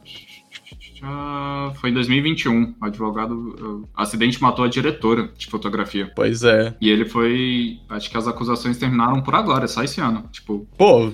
[1.80, 2.74] foi em 2021.
[2.80, 3.34] O advogado.
[3.34, 6.10] O acidente matou a diretora de fotografia.
[6.14, 6.74] Pois é.
[6.80, 7.78] E ele foi.
[7.88, 10.24] Acho que as acusações terminaram por agora, só esse ano.
[10.32, 10.66] Tipo.
[10.76, 11.12] Pô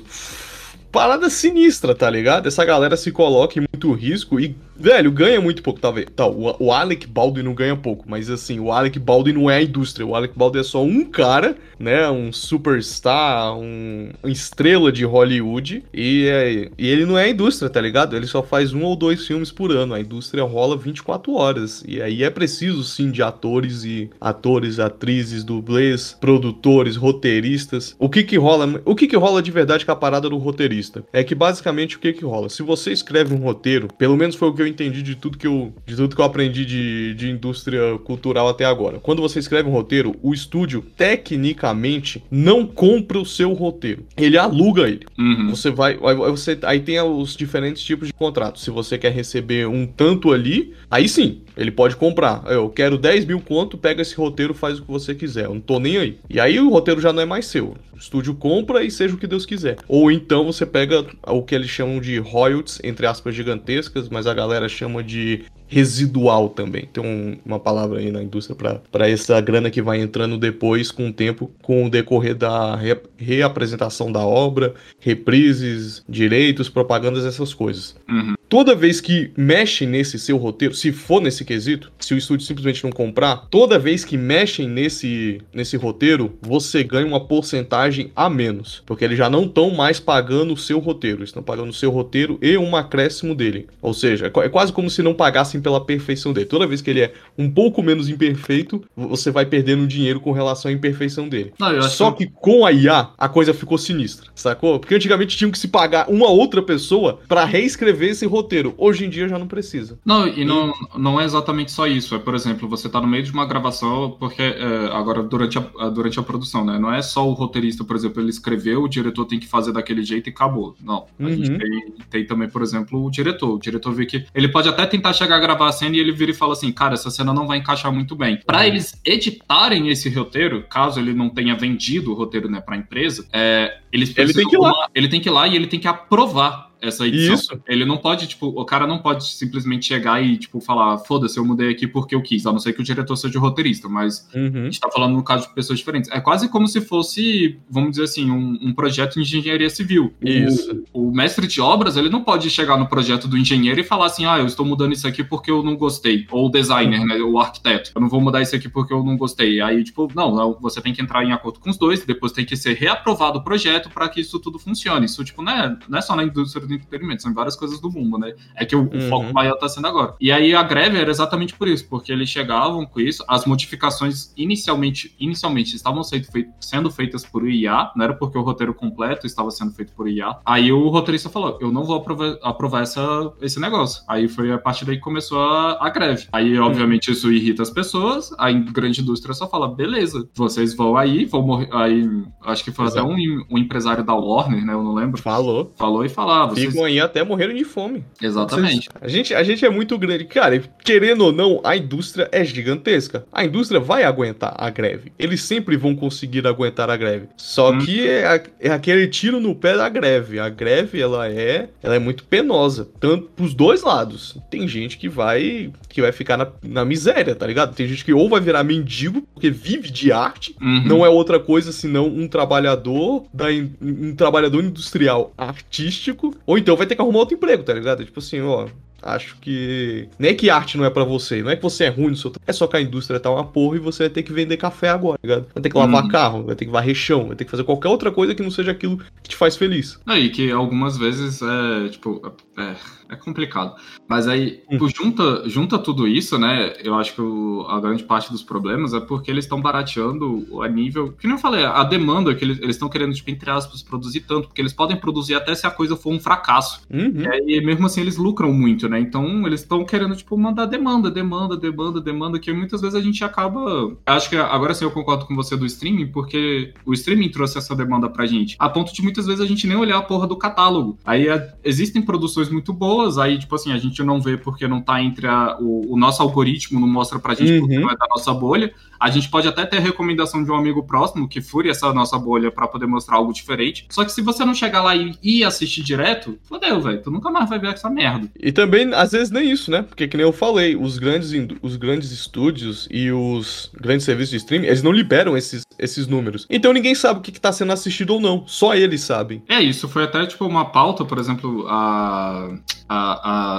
[0.96, 2.46] parada sinistra, tá ligado?
[2.46, 6.07] Essa galera se coloca em muito risco e, velho, ganha muito pouco, talvez.
[6.15, 9.57] Tá, o, o Alec Baldwin não ganha pouco, mas assim, o Alec Baldwin não é
[9.57, 10.07] a indústria.
[10.07, 12.09] O Alec Baldwin é só um cara, né?
[12.09, 15.85] Um superstar, um, estrela de Hollywood.
[15.93, 18.17] E, é, e ele não é a indústria, tá ligado?
[18.17, 19.95] Ele só faz um ou dois filmes por ano.
[19.95, 21.83] A indústria rola 24 horas.
[21.87, 27.97] E aí é preciso, sim, de atores e atores, atrizes, dublês, produtores, roteiristas.
[27.99, 28.81] O que que rola?
[28.85, 31.05] O que que rola de verdade com a parada do roteirista?
[31.12, 32.49] é que basicamente o que que rola?
[32.49, 35.46] Se você escreve um roteiro, pelo menos foi o que eu entendi de tudo que
[35.46, 38.98] eu, de tudo que eu aprendi de, de indústria cultural até agora.
[38.98, 44.05] Quando você escreve um roteiro, o estúdio tecnicamente não compra o seu roteiro.
[44.16, 45.07] Ele aluga ele.
[45.18, 45.50] Uhum.
[45.50, 48.62] Você vai, você aí tem os diferentes tipos de contratos.
[48.62, 52.44] Se você quer receber um tanto ali, aí sim, ele pode comprar.
[52.46, 55.44] Eu quero 10 mil conto, pega esse roteiro, faz o que você quiser.
[55.44, 56.18] Eu não tô nem aí.
[56.29, 57.74] E aí o roteiro já não é mais seu.
[57.92, 59.76] O estúdio compra e seja o que Deus quiser.
[59.88, 64.35] Ou então você pega o que eles chamam de royalties, entre aspas, gigantescas, mas a
[64.35, 66.88] galera chama de residual também.
[66.92, 68.57] Tem um, uma palavra aí na indústria
[68.90, 72.97] para essa grana que vai entrando depois, com o tempo, com o decorrer da re,
[73.16, 77.97] reapresentação da obra, reprises, direitos, propagandas, essas coisas.
[78.09, 78.36] Uhum.
[78.49, 82.85] Toda vez que mexem nesse seu roteiro, se for nesse quesito, se o estúdio simplesmente
[82.85, 88.85] não comprar, toda vez que mexem nesse, nesse roteiro, você ganha uma porcentagem a menos.
[88.87, 92.39] Porque eles já não estão mais pagando o seu roteiro, estão pagando o seu roteiro
[92.41, 93.67] e um acréscimo dele.
[93.83, 96.47] Ou seja, é quase como se não pagassem pela perfeição dele.
[96.47, 100.71] Toda vez que ele é um pouco menos imperfeito, você vai perdendo dinheiro com relação
[100.71, 101.53] à imperfeição dele.
[101.59, 102.27] Não, Só que...
[102.27, 104.79] que com a IA, a coisa ficou sinistra, sacou?
[104.79, 108.36] Porque antigamente tinham que se pagar uma outra pessoa para reescrever esse roteiro.
[108.77, 109.99] Hoje em dia já não precisa.
[110.05, 112.14] Não, e não, não é exatamente só isso.
[112.14, 115.88] É, por exemplo, você tá no meio de uma gravação, porque é, agora durante a,
[115.88, 116.79] durante a produção, né?
[116.79, 120.03] Não é só o roteirista, por exemplo, ele escreveu, o diretor tem que fazer daquele
[120.03, 120.77] jeito e acabou.
[120.83, 121.07] Não.
[121.18, 121.31] A uhum.
[121.31, 123.55] gente tem, tem também, por exemplo, o diretor.
[123.55, 126.31] O diretor vê que ele pode até tentar chegar gravar a cena e ele vira
[126.31, 128.40] e fala assim: cara, essa cena não vai encaixar muito bem.
[128.44, 128.64] Para uhum.
[128.64, 133.27] eles editarem esse roteiro, caso ele não tenha vendido o roteiro né, para a empresa,
[133.33, 134.88] é, eles ele tem que ir lá.
[134.94, 137.35] Ele tem que ir lá e ele tem que aprovar essa edição.
[137.35, 137.62] Isso.
[137.67, 141.45] Ele não pode, tipo, o cara não pode simplesmente chegar e, tipo, falar, foda-se, eu
[141.45, 144.62] mudei aqui porque eu quis, a não ser que o diretor seja roteirista, mas uhum.
[144.62, 146.11] a gente tá falando no caso de pessoas diferentes.
[146.11, 150.12] É quase como se fosse, vamos dizer assim, um, um projeto de engenharia civil.
[150.23, 150.85] Isso.
[150.93, 154.07] O, o, mestre de obras, ele não pode chegar no projeto do engenheiro e falar
[154.07, 156.27] assim, ah, eu estou mudando isso aqui porque eu não gostei.
[156.31, 157.07] Ou o designer, uhum.
[157.07, 157.93] né, o arquiteto.
[157.95, 159.61] Eu não vou mudar isso aqui porque eu não gostei.
[159.61, 162.57] Aí, tipo, não, você tem que entrar em acordo com os dois, depois tem que
[162.57, 165.07] ser reaprovado o projeto para que isso tudo funcione.
[165.07, 167.90] Isso, tipo, não é, não é só na indústria do entretenimento, são várias coisas do
[167.90, 168.35] mundo, né?
[168.55, 168.98] É que o, uhum.
[168.98, 170.14] o foco maior tá sendo agora.
[170.20, 174.33] E aí a greve era exatamente por isso, porque eles chegavam com isso, as modificações
[174.37, 179.26] inicialmente, inicialmente estavam sendo, feit sendo feitas por IA, não era porque o roteiro completo
[179.26, 180.37] estava sendo feito por IA.
[180.44, 184.02] Aí o roteirista falou: eu não vou aprovar, aprovar essa, esse negócio.
[184.09, 186.26] Aí foi a partir daí que começou a, a greve.
[186.33, 186.66] Aí, uhum.
[186.66, 191.42] obviamente, isso irrita as pessoas, a grande indústria só fala: beleza, vocês vão aí, vão
[191.42, 191.68] morrer.
[191.72, 192.09] Aí,
[192.44, 193.00] acho que foi Exato.
[193.00, 194.72] até um, um, empresário da Warner, né?
[194.72, 195.20] Eu não lembro.
[195.20, 195.72] Falou.
[195.76, 196.55] Falou e falava.
[196.57, 196.73] Vocês...
[196.73, 198.05] Ficam aí até morreram de fome.
[198.21, 198.88] Exatamente.
[199.01, 200.25] A gente, a gente é muito grande.
[200.25, 203.27] Cara, querendo ou não, a indústria é gigantesca.
[203.33, 205.12] A indústria vai aguentar a greve.
[205.19, 207.29] Eles sempre vão conseguir aguentar a greve.
[207.37, 207.79] Só hum.
[207.79, 210.38] que é, é, aquele tiro no pé da greve.
[210.38, 212.88] A greve, ela é, ela é muito penosa.
[212.99, 214.38] Tanto pros dois lados.
[214.51, 217.75] Tem gente que vai que vai ficar na, na miséria, tá ligado?
[217.75, 220.85] Tem gente que ou vai virar mendigo, porque vive de arte, uhum.
[220.85, 223.47] não é outra coisa senão um trabalhador da,
[223.81, 228.05] um trabalhador industrial artístico, ou então vai ter que arrumar outro emprego, tá ligado?
[228.05, 228.67] Tipo assim, ó,
[229.03, 230.09] Acho que.
[230.19, 232.17] Nem é que arte não é para você, não é que você é ruim no
[232.17, 232.33] seu.
[232.47, 234.89] É só que a indústria tá uma porra e você vai ter que vender café
[234.89, 235.47] agora, tá ligado?
[235.55, 236.09] Vai ter que lavar uhum.
[236.09, 238.51] carro, vai ter que varrer chão, vai ter que fazer qualquer outra coisa que não
[238.51, 240.01] seja aquilo que te faz feliz.
[240.07, 242.21] Aí, que algumas vezes é, tipo,
[242.59, 242.75] é,
[243.09, 243.75] é complicado.
[244.09, 244.79] Mas aí, hum.
[244.88, 246.75] junta, junta tudo isso, né?
[246.83, 250.69] Eu acho que o, a grande parte dos problemas é porque eles estão barateando a
[250.69, 251.12] nível.
[251.12, 254.49] Que nem eu falei, a demanda que eles estão querendo, tipo, entre aspas, produzir tanto,
[254.49, 256.83] porque eles podem produzir até se a coisa for um fracasso.
[256.92, 257.21] Uhum.
[257.21, 259.01] E aí, mesmo assim, eles lucram muito, né?
[259.01, 263.23] Então, eles estão querendo, tipo, mandar demanda, demanda, demanda, demanda, que muitas vezes a gente
[263.25, 263.97] acaba.
[264.07, 267.75] Acho que agora sim eu concordo com você do streaming, porque o streaming trouxe essa
[267.75, 268.57] demanda pra gente.
[268.59, 270.99] A ponto de muitas vezes a gente nem olhar a porra do catálogo.
[271.05, 274.81] Aí é, existem produções muito boas, aí, tipo assim, a gente não vê porque não
[274.81, 277.61] tá entre a, o, o, nosso algoritmo, não mostra pra gente uhum.
[277.61, 278.73] porque não é da nossa bolha.
[278.99, 282.51] A gente pode até ter recomendação de um amigo próximo que fure essa nossa bolha
[282.51, 283.87] para poder mostrar algo diferente.
[283.91, 287.03] Só que se você não chegar lá e, e assistir direto, fodeu, velho.
[287.03, 288.31] Tu nunca mais vai ver essa merda.
[288.39, 289.83] E também, às vezes, nem isso, né?
[289.83, 291.33] Porque, que nem eu falei, os grandes,
[291.63, 296.47] os grandes estúdios e os grandes serviços de streaming, eles não liberam esses, esses números.
[296.49, 298.47] Então ninguém sabe o que, que tá sendo assistido ou não.
[298.47, 299.43] Só eles sabem.
[299.49, 302.57] É, isso foi até, tipo, uma pauta, por exemplo, a,
[302.89, 302.97] a,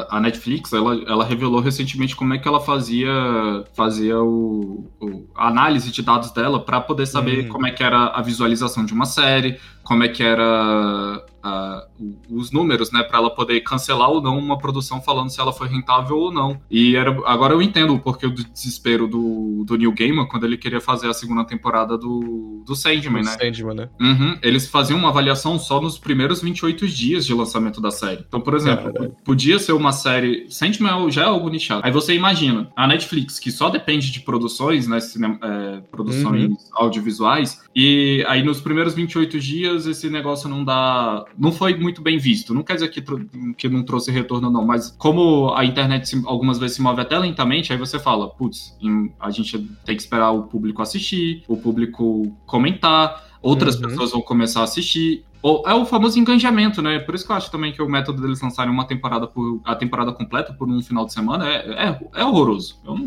[0.09, 3.11] a, a Netflix, ela, ela revelou recentemente como é que ela fazia,
[3.73, 7.49] fazia o, o a análise de dados dela para poder saber uhum.
[7.49, 11.23] como é que era a visualização de uma série, como é que era
[12.29, 15.67] os números, né, para ela poder cancelar ou não uma produção falando se ela foi
[15.67, 16.59] rentável ou não.
[16.69, 20.57] E era, agora eu entendo o porquê do desespero do, do Neil Gaiman quando ele
[20.57, 23.37] queria fazer a segunda temporada do, do Sandman, do né?
[23.39, 23.89] Sandman, né?
[23.99, 28.23] Uhum, eles faziam uma avaliação só nos primeiros 28 dias de lançamento da série.
[28.27, 30.45] Então, por exemplo, podia ser uma série.
[30.49, 31.81] Sandman já é algo nichado.
[31.83, 34.99] Aí você imagina, a Netflix, que só depende de produções, né?
[34.99, 36.57] Cinema, é, produções uhum.
[36.73, 42.17] audiovisuais, e aí nos primeiros 28 dias esse negócio não dá não foi muito bem
[42.17, 42.53] visto.
[42.53, 43.03] Não quer dizer que,
[43.55, 47.17] que não trouxe retorno, não, mas como a internet se, algumas vezes se move até
[47.17, 48.75] lentamente, aí você fala, putz,
[49.19, 53.89] a gente tem que esperar o público assistir, o público comentar, outras uhum.
[53.89, 55.23] pessoas vão começar a assistir,
[55.65, 56.99] é o famoso engajamento, né?
[56.99, 59.75] Por isso que eu acho também que o método deles lançarem uma temporada por a
[59.75, 62.79] temporada completa por um final de semana é, é, é horroroso.
[62.85, 62.97] Eu,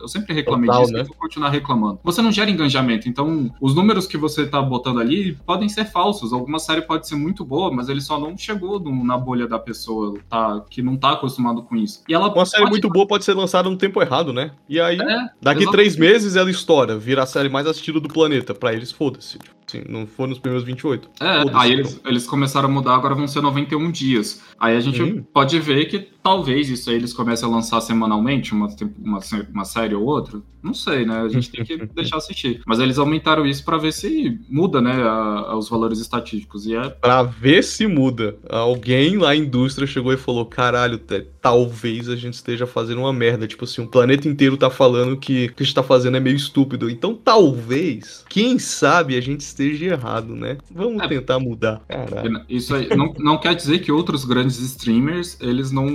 [0.00, 1.00] eu, sempre reclamei Total, disso né?
[1.00, 2.00] e vou continuar reclamando.
[2.02, 6.32] Você não gera engajamento, então os números que você tá botando ali podem ser falsos.
[6.32, 9.58] Alguma série pode ser muito boa, mas ele só não chegou no, na bolha da
[9.58, 12.02] pessoa tá, que não tá acostumado com isso.
[12.08, 12.72] E ela uma série pode...
[12.72, 14.52] muito boa pode ser lançada no tempo errado, né?
[14.68, 15.04] E aí, é,
[15.40, 15.70] daqui exatamente.
[15.70, 18.54] três meses ela estoura, vira a série mais assistida do planeta.
[18.54, 19.38] Pra eles, foda-se.
[19.68, 21.10] Sim, não foi nos primeiros 28.
[21.20, 24.42] É, aí eles, eles começaram a mudar, agora vão ser 91 dias.
[24.58, 25.24] Aí a gente hum.
[25.32, 29.20] pode ver que talvez isso aí eles comecem a lançar semanalmente, uma, uma,
[29.52, 30.40] uma série ou outra.
[30.60, 31.20] Não sei, né?
[31.20, 32.60] A gente tem que deixar assistir.
[32.66, 34.92] Mas eles aumentaram isso para ver se muda, né?
[34.92, 36.66] A, a, os valores estatísticos.
[36.66, 36.88] E é...
[36.90, 38.36] Pra ver se muda.
[38.48, 41.00] Alguém lá na indústria chegou e falou: caralho,
[41.40, 43.46] talvez a gente esteja fazendo uma merda.
[43.46, 46.20] Tipo assim, o planeta inteiro tá falando que o que a gente tá fazendo é
[46.20, 46.90] meio estúpido.
[46.90, 50.58] Então talvez, quem sabe, a gente esteja errado, né?
[50.70, 51.08] Vamos é.
[51.08, 51.82] tentar mudar.
[51.86, 52.42] Caralho.
[52.48, 55.86] Isso aí não, não quer dizer que outros grandes streamers eles não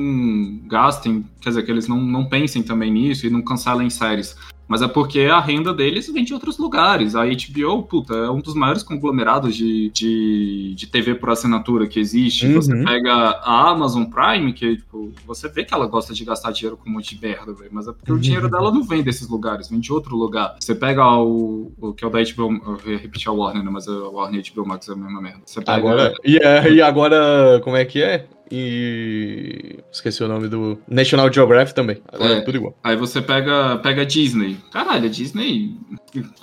[0.65, 4.35] gastem, quer dizer, que eles não, não pensem também nisso e não cancelem séries.
[4.67, 7.15] Mas é porque a renda deles vem de outros lugares.
[7.15, 11.99] A HBO, puta, é um dos maiores conglomerados de, de, de TV por assinatura que
[11.99, 12.47] existe.
[12.47, 12.53] Uhum.
[12.55, 16.77] Você pega a Amazon Prime, que tipo, você vê que ela gosta de gastar dinheiro
[16.77, 17.69] com um monte de merda, velho.
[17.71, 18.17] Mas é porque uhum.
[18.17, 20.55] o dinheiro dela não vem desses lugares, vem de outro lugar.
[20.59, 23.69] Você pega o, o que é o da HBO, eu ia repetir a Warner, né?
[23.69, 25.41] Mas a Warner e HBO Max é a mesma merda.
[25.53, 25.71] Pega...
[25.73, 28.27] Agora, e, é, e agora, como é que é?
[28.51, 32.01] E esqueci o nome do National Geographic também.
[32.11, 32.77] Agora é, é tudo igual.
[32.83, 34.57] Aí você pega pega Disney.
[34.71, 35.75] Caralho, a Disney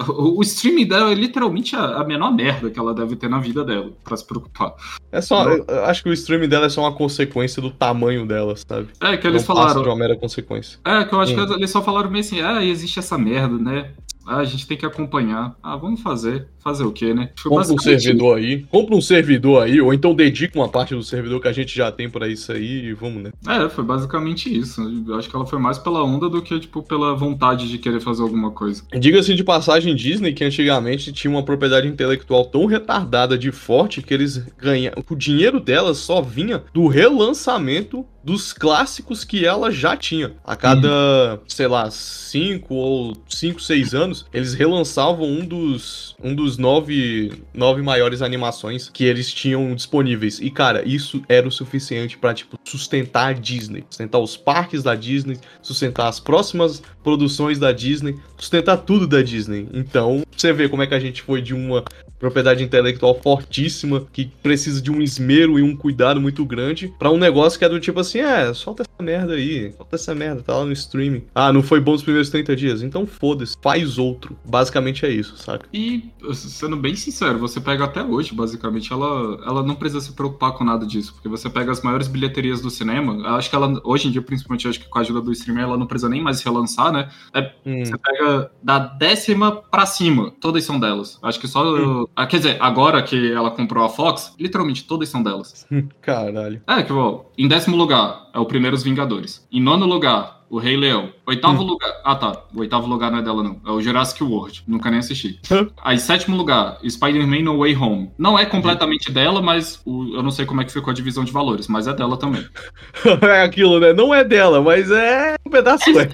[0.09, 3.39] o, o streaming dela é literalmente a, a, menor merda que ela deve ter na
[3.39, 4.75] vida dela para se preocupar.
[5.13, 5.47] É só,
[5.85, 8.89] acho que o streaming dela é só uma consequência do tamanho dela, sabe?
[9.01, 10.79] É que eles Não falaram de uma mera consequência.
[10.85, 11.47] É que eu acho hum.
[11.47, 13.91] que eles só falaram meio assim, ah, existe essa merda, né?
[14.31, 15.57] Ah, a gente tem que acompanhar.
[15.61, 16.47] Ah, vamos fazer.
[16.61, 17.31] Fazer o quê, né?
[17.37, 18.62] Foi Compra um servidor aí.
[18.71, 21.90] Compra um servidor aí, ou então dedica uma parte do servidor que a gente já
[21.90, 23.33] tem para isso aí e vamos, né?
[23.49, 24.83] É, foi basicamente isso.
[25.09, 28.01] Eu acho que ela foi mais pela onda do que, tipo, pela vontade de querer
[28.01, 28.85] fazer alguma coisa.
[28.97, 34.14] Diga-se de passagem, Disney, que antigamente tinha uma propriedade intelectual tão retardada de forte que
[34.14, 34.93] eles ganham.
[35.11, 40.33] O dinheiro delas só vinha do relançamento dos clássicos que ela já tinha.
[40.45, 41.38] A cada, hum.
[41.49, 47.83] sei lá, cinco ou cinco, seis anos, eles relançavam um dos, um dos nove, nove
[47.83, 50.40] maiores animações que eles tinham disponíveis.
[50.40, 54.94] E, cara, isso era o suficiente para tipo, sustentar a Disney, sustentar os parques da
[54.94, 59.68] Disney, sustentar as próximas produções da Disney, sustentar tudo da Disney.
[59.72, 61.85] Então, você vê como é que a gente foi de uma
[62.20, 67.16] propriedade intelectual fortíssima, que precisa de um esmero e um cuidado muito grande, para um
[67.16, 70.56] negócio que é do tipo assim, é, solta essa merda aí, solta essa merda, tá
[70.59, 71.24] lá no streaming.
[71.35, 72.83] Ah, não foi bom os primeiros 30 dias?
[72.83, 74.37] Então foda-se, faz outro.
[74.45, 75.69] Basicamente é isso, saca?
[75.73, 80.53] E, sendo bem sincero, você pega até hoje, basicamente, ela, ela não precisa se preocupar
[80.53, 84.09] com nada disso, porque você pega as maiores bilheterias do cinema, acho que ela, hoje
[84.09, 86.43] em dia, principalmente, acho que com a ajuda do streaming, ela não precisa nem mais
[86.43, 87.09] relançar, né?
[87.35, 87.85] É, hum.
[87.85, 91.19] Você pega da décima pra cima, todas são delas.
[91.23, 91.65] Acho que só.
[91.65, 92.07] Hum.
[92.15, 95.67] Ah, quer dizer, agora que ela comprou a Fox, literalmente todas são delas.
[96.01, 96.63] Caralho.
[96.67, 99.47] É, que, ó, em décimo lugar, é o primeiro Os Vingadores.
[99.53, 101.13] Em nono lugar, o Rei Leão.
[101.31, 101.66] Oitavo hum.
[101.66, 101.95] lugar.
[102.03, 102.43] Ah, tá.
[102.53, 103.61] O oitavo lugar não é dela, não.
[103.64, 104.64] É o Jurassic World.
[104.66, 105.38] Nunca nem assisti.
[105.81, 108.11] Aí, sétimo lugar, Spider-Man No Way Home.
[108.19, 110.12] Não é completamente dela, mas o...
[110.16, 112.45] eu não sei como é que ficou a divisão de valores, mas é dela também.
[113.23, 113.93] é aquilo, né?
[113.93, 115.37] Não é dela, mas é.
[115.47, 116.11] Um pedaço é.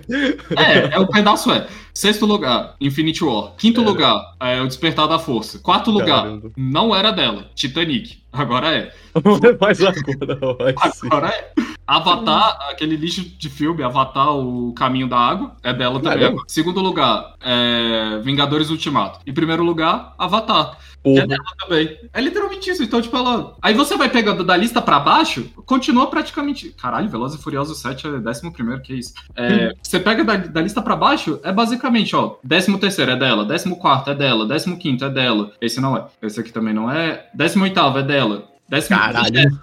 [0.55, 1.67] É, é, o pedaço é.
[1.95, 3.55] Sexto lugar, Infinity War.
[3.57, 3.89] Quinto era.
[3.89, 5.59] lugar, é o Despertar da Força.
[5.61, 6.51] Quarto lugar, Caramba.
[6.55, 8.19] não era dela, Titanic.
[8.31, 8.93] Agora é.
[9.59, 10.75] Mas agora,
[11.05, 11.53] agora é.
[11.87, 16.37] Avatar, aquele lixo de filme, Avatar, o Caminho da Água, é dela também.
[16.47, 19.21] Segundo lugar, é Vingadores Ultimato.
[19.27, 20.79] Em primeiro lugar, Avatar.
[21.03, 21.99] Que é dela também.
[22.13, 22.83] É literalmente isso.
[22.83, 23.55] Então, tipo, ela.
[23.63, 26.71] Aí você vai pegando da lista pra baixo, continua praticamente.
[26.71, 29.15] Caralho, Velozes e Furiosos 7 é décimo primeiro, que é isso.
[29.37, 32.37] É, você pega da, da, lista pra baixo, é basicamente, ó.
[32.43, 35.53] Décimo terceiro é dela, décimo quarto é dela, décimo quinto é dela.
[35.61, 36.07] Esse não é.
[36.23, 37.29] Esse aqui também não é.
[37.33, 38.49] Décimo oitavo é dela.
[38.69, 39.61] Décimo, Caralho.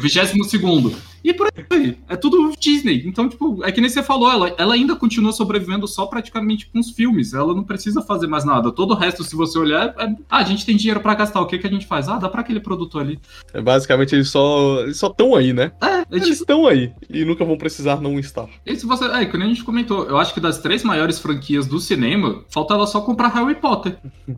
[0.00, 0.94] Vigésimo segundo.
[1.26, 1.98] E por aí.
[2.08, 3.02] É tudo Disney.
[3.04, 6.78] Então, tipo, é que nem você falou, ela, ela ainda continua sobrevivendo só praticamente com
[6.78, 7.34] os filmes.
[7.34, 8.70] Ela não precisa fazer mais nada.
[8.70, 10.14] Todo o resto, se você olhar, é.
[10.30, 11.40] Ah, a gente tem dinheiro para gastar.
[11.40, 12.08] O que, que a gente faz?
[12.08, 13.18] Ah, dá pra aquele produto ali.
[13.52, 15.72] É, basicamente, eles só eles só estão aí, né?
[15.82, 16.68] É, eles estão tipo...
[16.68, 16.92] aí.
[17.10, 18.46] E nunca vão precisar não estar.
[18.64, 19.06] E se você.
[19.06, 22.44] É, que nem a gente comentou, eu acho que das três maiores franquias do cinema,
[22.48, 23.98] falta ela só comprar Harry Potter.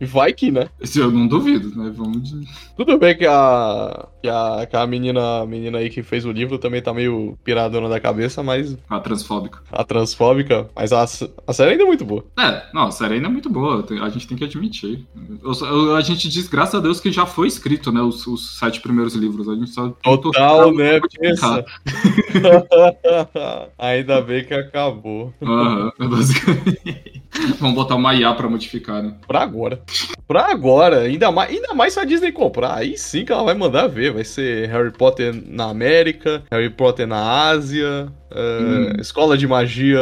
[0.00, 0.68] Vai que, né?
[0.80, 1.90] Isso eu não duvido, né?
[1.92, 2.32] Vamos.
[2.76, 4.08] Tudo bem que a.
[4.22, 7.36] que a, que a menina, a menina aí que fez o livro também tá meio
[7.44, 8.76] piradona da cabeça, mas.
[8.88, 9.60] A transfóbica.
[9.70, 12.24] A transfóbica, mas a, a série ainda é muito boa.
[12.38, 15.06] É, não, a série ainda é muito boa, a gente tem que admitir.
[15.42, 18.00] Eu, eu, a gente diz, graças a Deus, que já foi escrito, né?
[18.00, 19.48] Os, os sete primeiros livros.
[19.48, 19.88] A gente só.
[20.02, 21.00] Total, né?
[21.18, 21.64] Pensa.
[23.78, 25.32] ainda bem que acabou.
[25.40, 27.17] Uhum, basicamente.
[27.60, 29.14] Vamos botar uma IA pra modificar, né?
[29.26, 29.80] Pra agora.
[30.26, 31.00] Pra agora.
[31.02, 32.74] Ainda mais, ainda mais se a Disney comprar.
[32.74, 34.12] Aí sim que ela vai mandar ver.
[34.12, 39.00] Vai ser Harry Potter na América, Harry Potter na Ásia, uh, hum.
[39.00, 40.00] Escola de Magia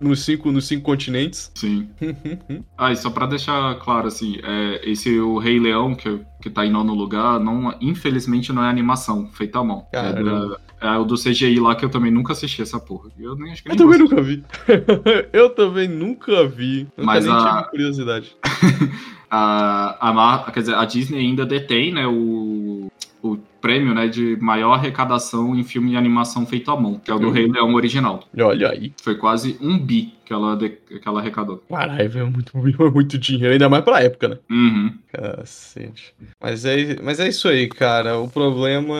[0.00, 1.50] nos cinco, nos cinco continentes.
[1.54, 1.88] Sim.
[2.76, 6.64] ah, e só pra deixar claro, assim, é, esse o Rei Leão, que, que tá
[6.64, 9.86] em nono lugar, não, infelizmente não é animação, feita à mão.
[9.92, 13.10] É, da, é, o do CGI lá que eu também nunca assisti essa porra.
[13.18, 14.44] Eu nem acho que Eu também nunca vi.
[15.32, 16.86] eu também nunca vi.
[16.96, 17.56] Nunca Mas nem a...
[17.56, 18.36] tive curiosidade.
[19.30, 20.52] a, a, Mar...
[20.52, 22.90] quer dizer, a Disney ainda detém, né, o,
[23.22, 23.36] o
[23.68, 27.18] prêmio, né, de maior arrecadação em filme de animação feito à mão, que é o
[27.18, 27.32] do uhum.
[27.34, 28.20] Rei Leão original.
[28.40, 28.94] Olha aí.
[29.02, 31.62] Foi quase um bi que ela, de, que ela arrecadou.
[31.68, 34.38] Caralho, é muito, é muito dinheiro, ainda mais pra época, né?
[34.50, 34.94] Uhum.
[35.12, 36.14] Cacete.
[36.40, 38.18] Mas é, mas é isso aí, cara.
[38.18, 38.96] O problema.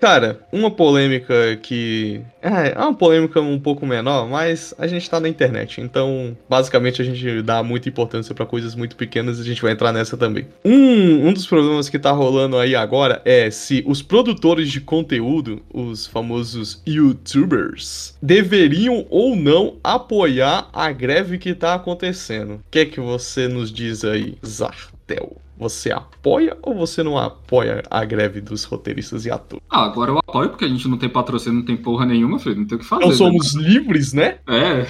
[0.00, 2.20] Cara, uma polêmica que.
[2.40, 5.80] É, é uma polêmica um pouco menor, mas a gente tá na internet.
[5.80, 9.72] Então, basicamente, a gente dá muita importância para coisas muito pequenas e a gente vai
[9.72, 10.46] entrar nessa também.
[10.64, 15.62] Um, um dos problemas que tá rolando aí agora é se os produtores de conteúdo,
[15.72, 22.54] os famosos YouTubers, deveriam ou não apoiar a greve que tá acontecendo.
[22.54, 25.36] O que é que você nos diz aí, Zartel?
[25.58, 29.64] Você apoia ou você não apoia a greve dos roteiristas e atores?
[29.68, 32.56] Ah, agora eu apoio porque a gente não tem patrocínio, não tem porra nenhuma, filho.
[32.56, 33.04] Não tem o que fazer.
[33.04, 33.62] Não somos né?
[33.62, 34.38] livres, né?
[34.46, 34.86] É,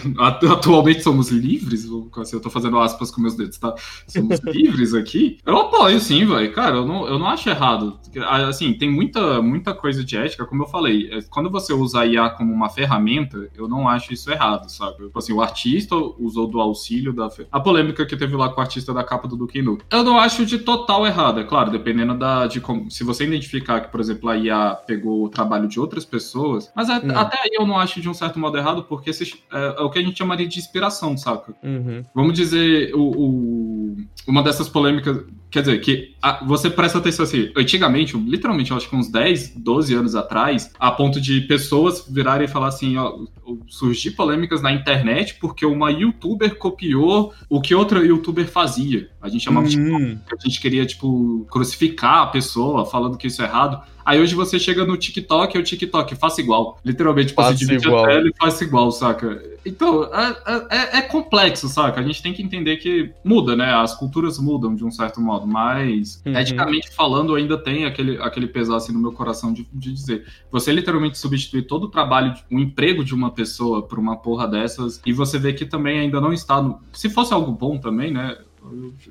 [0.50, 1.88] atualmente somos livres.
[2.18, 3.74] Assim, eu tô fazendo aspas com meus dedos, tá?
[4.06, 5.38] Somos livres aqui.
[5.46, 6.52] Eu apoio, sim, velho.
[6.52, 7.98] Cara, eu não, eu não acho errado.
[8.46, 11.08] Assim, tem muita, muita coisa de ética, como eu falei.
[11.10, 15.04] É, quando você usa a IA como uma ferramenta, eu não acho isso errado, sabe?
[15.04, 17.28] Tipo assim, o artista usou do auxílio da.
[17.50, 19.78] A polêmica que teve lá com o artista da capa do Duke Nu.
[19.90, 23.80] Eu não acho de total errado, é claro, dependendo da, de como, se você identificar
[23.80, 27.10] que, por exemplo, a IA pegou o trabalho de outras pessoas, mas hum.
[27.14, 29.90] até aí eu não acho de um certo modo errado, porque esse, é, é, o
[29.90, 31.54] que a gente chamaria de inspiração, saca?
[31.62, 32.02] Uhum.
[32.14, 37.50] Vamos dizer, o, o, uma dessas polêmicas Quer dizer, que a, você presta atenção assim,
[37.56, 42.50] antigamente, literalmente, acho que uns 10, 12 anos atrás, a ponto de pessoas virarem e
[42.50, 43.18] falar assim, ó,
[43.66, 49.08] surgir polêmicas na internet porque uma youtuber copiou o que outra youtuber fazia.
[49.22, 50.14] A gente chamava uhum.
[50.14, 50.18] de.
[50.32, 53.80] A gente queria, tipo, crucificar a pessoa falando que isso é errado.
[54.08, 56.78] Aí hoje você chega no TikTok e o TikTok faça igual.
[56.82, 58.04] Literalmente, tipo, faça você divide igual.
[58.04, 59.42] a tela e faça igual, saca?
[59.66, 60.36] Então, é,
[60.70, 62.00] é, é, complexo, saca?
[62.00, 63.70] A gente tem que entender que muda, né?
[63.74, 65.28] As culturas mudam de um certo modo.
[65.28, 66.38] modo, mas uhum.
[66.38, 70.24] eticamente falando, ainda tem aquele, aquele pesar assim no meu coração de, de dizer.
[70.50, 75.02] Você literalmente substituir todo o trabalho, o emprego de uma pessoa por uma porra dessas,
[75.04, 76.80] e você vê que também ainda não está no.
[76.94, 78.38] Se fosse algo bom também, né?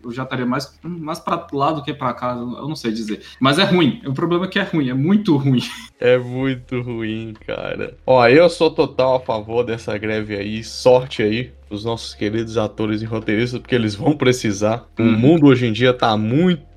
[0.03, 3.23] Eu já estaria mais, mais para lá do que para cá, eu não sei dizer.
[3.39, 4.01] Mas é ruim.
[4.05, 5.61] O problema é que é ruim, é muito ruim.
[5.99, 7.97] É muito ruim, cara.
[8.05, 10.63] Ó, eu sou total a favor dessa greve aí.
[10.63, 14.87] Sorte aí os nossos queridos atores e roteiristas, porque eles vão precisar.
[14.97, 15.17] O uhum.
[15.17, 16.67] mundo hoje em dia tá muito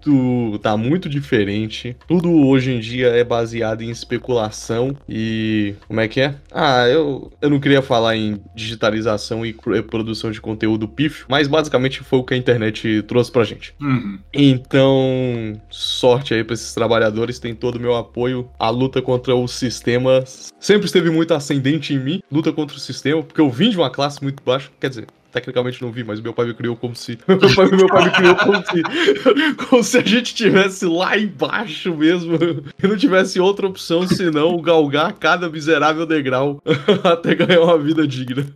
[0.63, 1.97] tá muito diferente.
[2.07, 6.35] Tudo hoje em dia é baseado em especulação e como é que é?
[6.51, 12.03] Ah, eu, eu não queria falar em digitalização e produção de conteúdo pífio, mas basicamente
[12.03, 13.75] foi o que a internet trouxe pra gente.
[13.81, 14.19] Uhum.
[14.33, 18.49] Então, sorte aí para esses trabalhadores, tem todo o meu apoio.
[18.59, 20.25] A luta contra o sistema
[20.59, 23.91] sempre esteve muito ascendente em mim, luta contra o sistema, porque eu vim de uma
[23.91, 27.19] classe muito baixa Quer dizer, tecnicamente não vi, mas meu pai me criou como se.
[27.29, 28.83] Meu pai, meu pai me criou como se.
[29.69, 32.37] Como se a gente tivesse lá embaixo mesmo.
[32.83, 36.63] E não tivesse outra opção senão galgar cada miserável degrau
[37.05, 38.47] até ganhar uma vida digna.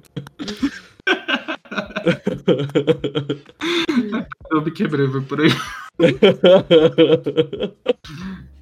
[4.50, 5.50] Eu me quebrei, foi por aí.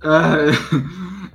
[0.02, 0.50] ah, é,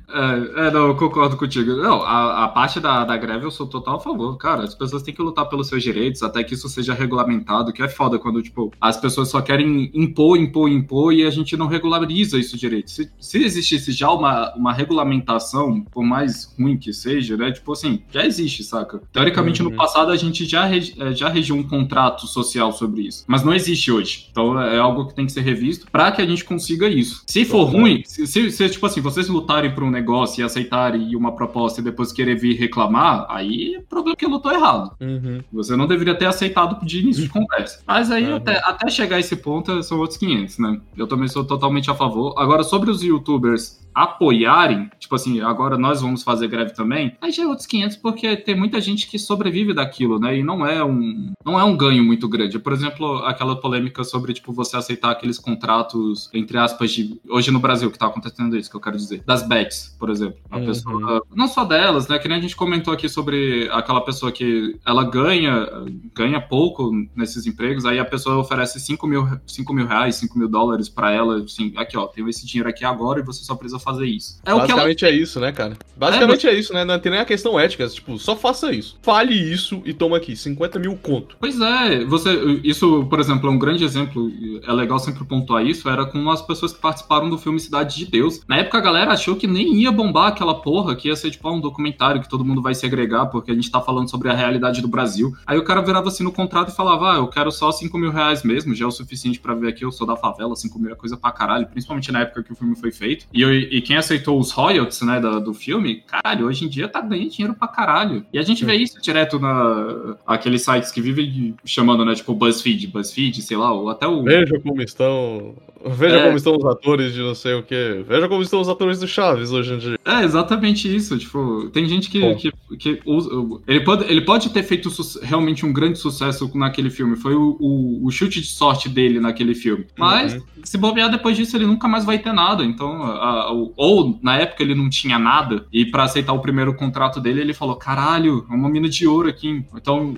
[0.10, 1.76] é, não, eu concordo contigo.
[1.76, 4.38] Não, a, a parte da, da greve eu sou total a favor.
[4.38, 7.84] Cara, as pessoas têm que lutar pelos seus direitos até que isso seja regulamentado, que
[7.84, 11.68] é foda quando, tipo, as pessoas só querem impor, impor, impor e a gente não
[11.68, 12.90] regulariza isso direito.
[12.90, 17.52] Se, se existisse já uma, uma regulamentação, por mais ruim que seja, né?
[17.52, 19.02] Tipo assim, já existe, saca?
[19.12, 19.70] Teoricamente, uhum.
[19.70, 20.82] no passado a gente já, é,
[21.14, 24.28] já regiu um contrato social sobre isso, mas não existe hoje.
[24.32, 27.24] Então é algo que tem que ser revisto para que a gente consiga isso.
[27.28, 31.16] Se for ruim, se, se, se, tipo assim, vocês lutarem por um negócio e aceitarem
[31.16, 34.96] uma proposta e depois querer vir reclamar, aí é problema que lutou errado.
[35.02, 35.42] Uhum.
[35.52, 37.82] Você não deveria ter aceitado de início de conversa.
[37.86, 38.36] Mas aí, uhum.
[38.36, 40.82] até, até chegar a esse ponto, são outros 500, né?
[40.96, 42.36] Eu também sou totalmente a favor.
[42.38, 47.44] Agora, sobre os youtubers apoiarem, tipo assim, agora nós vamos fazer greve também, aí já
[47.44, 50.38] é outros 500, porque tem muita gente que sobrevive daquilo, né?
[50.38, 52.60] E não é um, não é um ganho muito grande.
[52.60, 57.20] Por exemplo, aquela polêmica sobre, tipo, você aceitar aqueles contratos, entre aspas, de.
[57.30, 59.24] Hoje no Brasil, que tá acontecendo isso, que eu quero dizer.
[59.26, 60.38] Das bets, por exemplo.
[60.50, 60.66] A uhum.
[60.66, 61.24] pessoa.
[61.34, 62.20] Não só delas, né?
[62.20, 65.68] Que nem a gente comentou aqui sobre aquela pessoa que ela ganha,
[66.14, 70.48] ganha pouco nesses empregos, aí a pessoa oferece 5 mil, 5 mil reais, 5 mil
[70.48, 73.77] dólares para ela, assim, aqui, ó, tenho esse dinheiro aqui agora e você só precisa
[73.80, 74.40] fazer isso.
[74.46, 75.14] É Basicamente ela...
[75.14, 75.78] é isso, né, cara?
[75.96, 76.86] Basicamente é, é, isso, né?
[76.86, 77.88] Não tem nem a questão ética.
[77.88, 78.98] Tipo, só faça isso.
[79.02, 81.36] Fale isso e toma aqui, 50 mil conto.
[81.40, 82.34] Pois é, você.
[82.64, 84.32] Isso, por exemplo, é um grande exemplo.
[84.66, 85.90] É legal sempre pontuar isso.
[85.90, 88.42] Era com as pessoas que participaram do filme Cidade de Deus.
[88.48, 91.50] Na época a galera achou que nem ia bombar aquela porra, que ia ser tipo
[91.50, 94.82] um documentário que todo mundo vai segregar, porque a gente tá falando sobre a realidade
[94.82, 95.36] do Brasil.
[95.46, 98.12] Aí o cara virava assim no contrato e falava: Ah, eu quero só 5 mil
[98.12, 100.92] reais mesmo, já é o suficiente para ver aqui, eu sou da favela, 5 mil
[100.92, 103.26] é coisa pra caralho, principalmente na época que o filme foi feito.
[103.34, 106.88] E, eu, e quem aceitou os royalties, né, do, do filme, caralho, hoje em dia
[106.88, 108.26] tá ganhando dinheiro pra caralho.
[108.32, 112.88] E a gente vê isso direto na aqueles sites que vivem chamando, né, tipo BuzzFeed,
[112.88, 114.24] BuzzFeed, sei lá, ou até o...
[114.24, 115.56] Veja como estão...
[115.90, 116.24] Veja é...
[116.26, 118.04] como estão os atores de não sei o que.
[118.08, 120.00] Veja como estão os atores do Chaves hoje em dia.
[120.06, 121.18] É, exatamente isso.
[121.18, 123.30] Tipo, tem gente que, que, que usa...
[123.68, 124.90] Ele pode, ele pode ter feito
[125.22, 127.16] realmente um grande sucesso naquele filme.
[127.16, 129.86] Foi o, o, o chute de sorte dele naquele filme.
[129.98, 130.42] Mas, uhum.
[130.64, 132.64] se bobear depois disso, ele nunca mais vai ter nada.
[132.64, 136.74] Então, a, a, ou na época ele não tinha nada, e para aceitar o primeiro
[136.74, 139.64] contrato dele, ele falou: caralho, é uma mina de ouro aqui.
[139.76, 140.16] Então,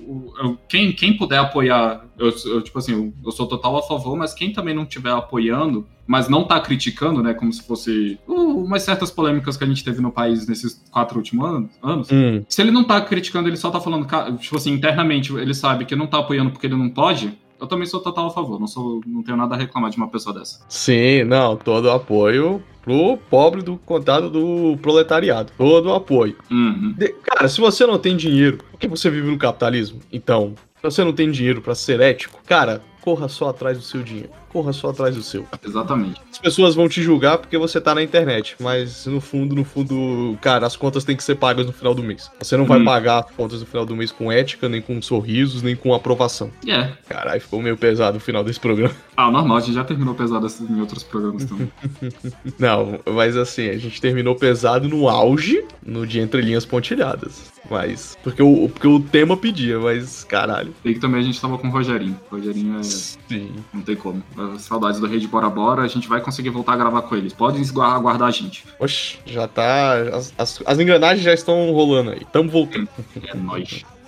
[0.68, 4.52] quem, quem puder apoiar, eu, eu tipo assim, eu, sou total a favor, mas quem
[4.52, 9.10] também não estiver apoiando, mas não tá criticando, né, como se fosse uh, umas certas
[9.10, 12.44] polêmicas que a gente teve no país nesses quatro últimos anos, anos hum.
[12.48, 14.06] se ele não tá criticando, ele só tá falando,
[14.38, 17.86] tipo assim, internamente, ele sabe que não tá apoiando porque ele não pode, eu também
[17.86, 20.62] sou total a favor, não, sou, não tenho nada a reclamar de uma pessoa dessa.
[20.70, 25.52] Sim, não, todo apoio pro pobre do contado do proletariado.
[25.58, 26.36] Todo apoio.
[26.50, 26.96] Uhum.
[26.98, 30.00] De, cara, se você não tem dinheiro, por que você vive no capitalismo?
[30.12, 34.30] Então, você não tem dinheiro para ser ético, cara, corra só atrás do seu dinheiro
[34.50, 35.46] corra só atrás do seu.
[35.64, 36.20] Exatamente.
[36.32, 40.38] As pessoas vão te julgar porque você tá na internet, mas no fundo, no fundo,
[40.42, 42.30] cara, as contas têm que ser pagas no final do mês.
[42.40, 42.68] Você não hum.
[42.68, 45.94] vai pagar as contas no final do mês com ética, nem com sorrisos, nem com
[45.94, 46.52] aprovação.
[46.66, 46.70] É.
[46.70, 46.98] Yeah.
[47.08, 48.94] Caralho, ficou meio pesado o final desse programa.
[49.20, 51.70] Ah, normal, a gente já terminou pesado em outros programas também.
[52.58, 57.52] não, mas assim, a gente terminou pesado no auge, no de Entre Linhas Pontilhadas.
[57.70, 58.18] Mas.
[58.24, 60.74] Porque o, porque o tema pedia, mas caralho.
[60.84, 62.20] E que também a gente tava com o Rogerinho.
[62.32, 62.84] O Rogerinho é.
[62.90, 63.56] Sim.
[63.74, 64.24] Não tem como
[64.58, 67.34] saudades do Rei de Bora Bora, a gente vai conseguir voltar a gravar com eles.
[67.34, 68.66] Podem aguardar a gente.
[68.80, 69.94] Oxe, já tá.
[70.14, 72.26] As, as, as engrenagens já estão rolando aí.
[72.32, 72.90] Tamo voltando.
[73.28, 73.84] É nóis.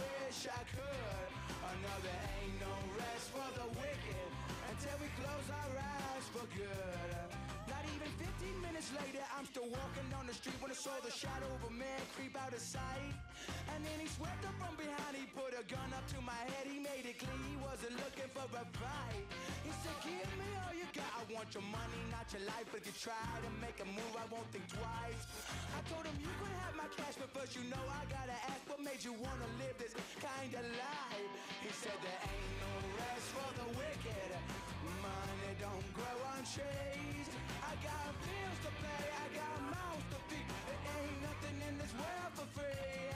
[21.53, 22.63] your money, not your life.
[22.71, 25.23] But if you try to make a move, I won't think twice.
[25.75, 28.63] I told him you could have my cash, but first you know I gotta ask
[28.71, 29.91] what made you wanna live this
[30.23, 31.31] kind of life.
[31.59, 34.31] He said there ain't no rest for the wicked.
[35.03, 37.27] Money don't grow on trees.
[37.67, 40.47] I got bills to pay, I got mouths to feed.
[40.47, 43.11] There ain't nothing in this world for free.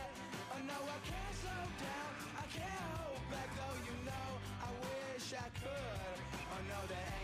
[0.51, 4.27] Oh no, I can't slow down, I can't hold back, though you know
[4.59, 6.17] I wish I could.
[6.51, 7.14] Oh no, there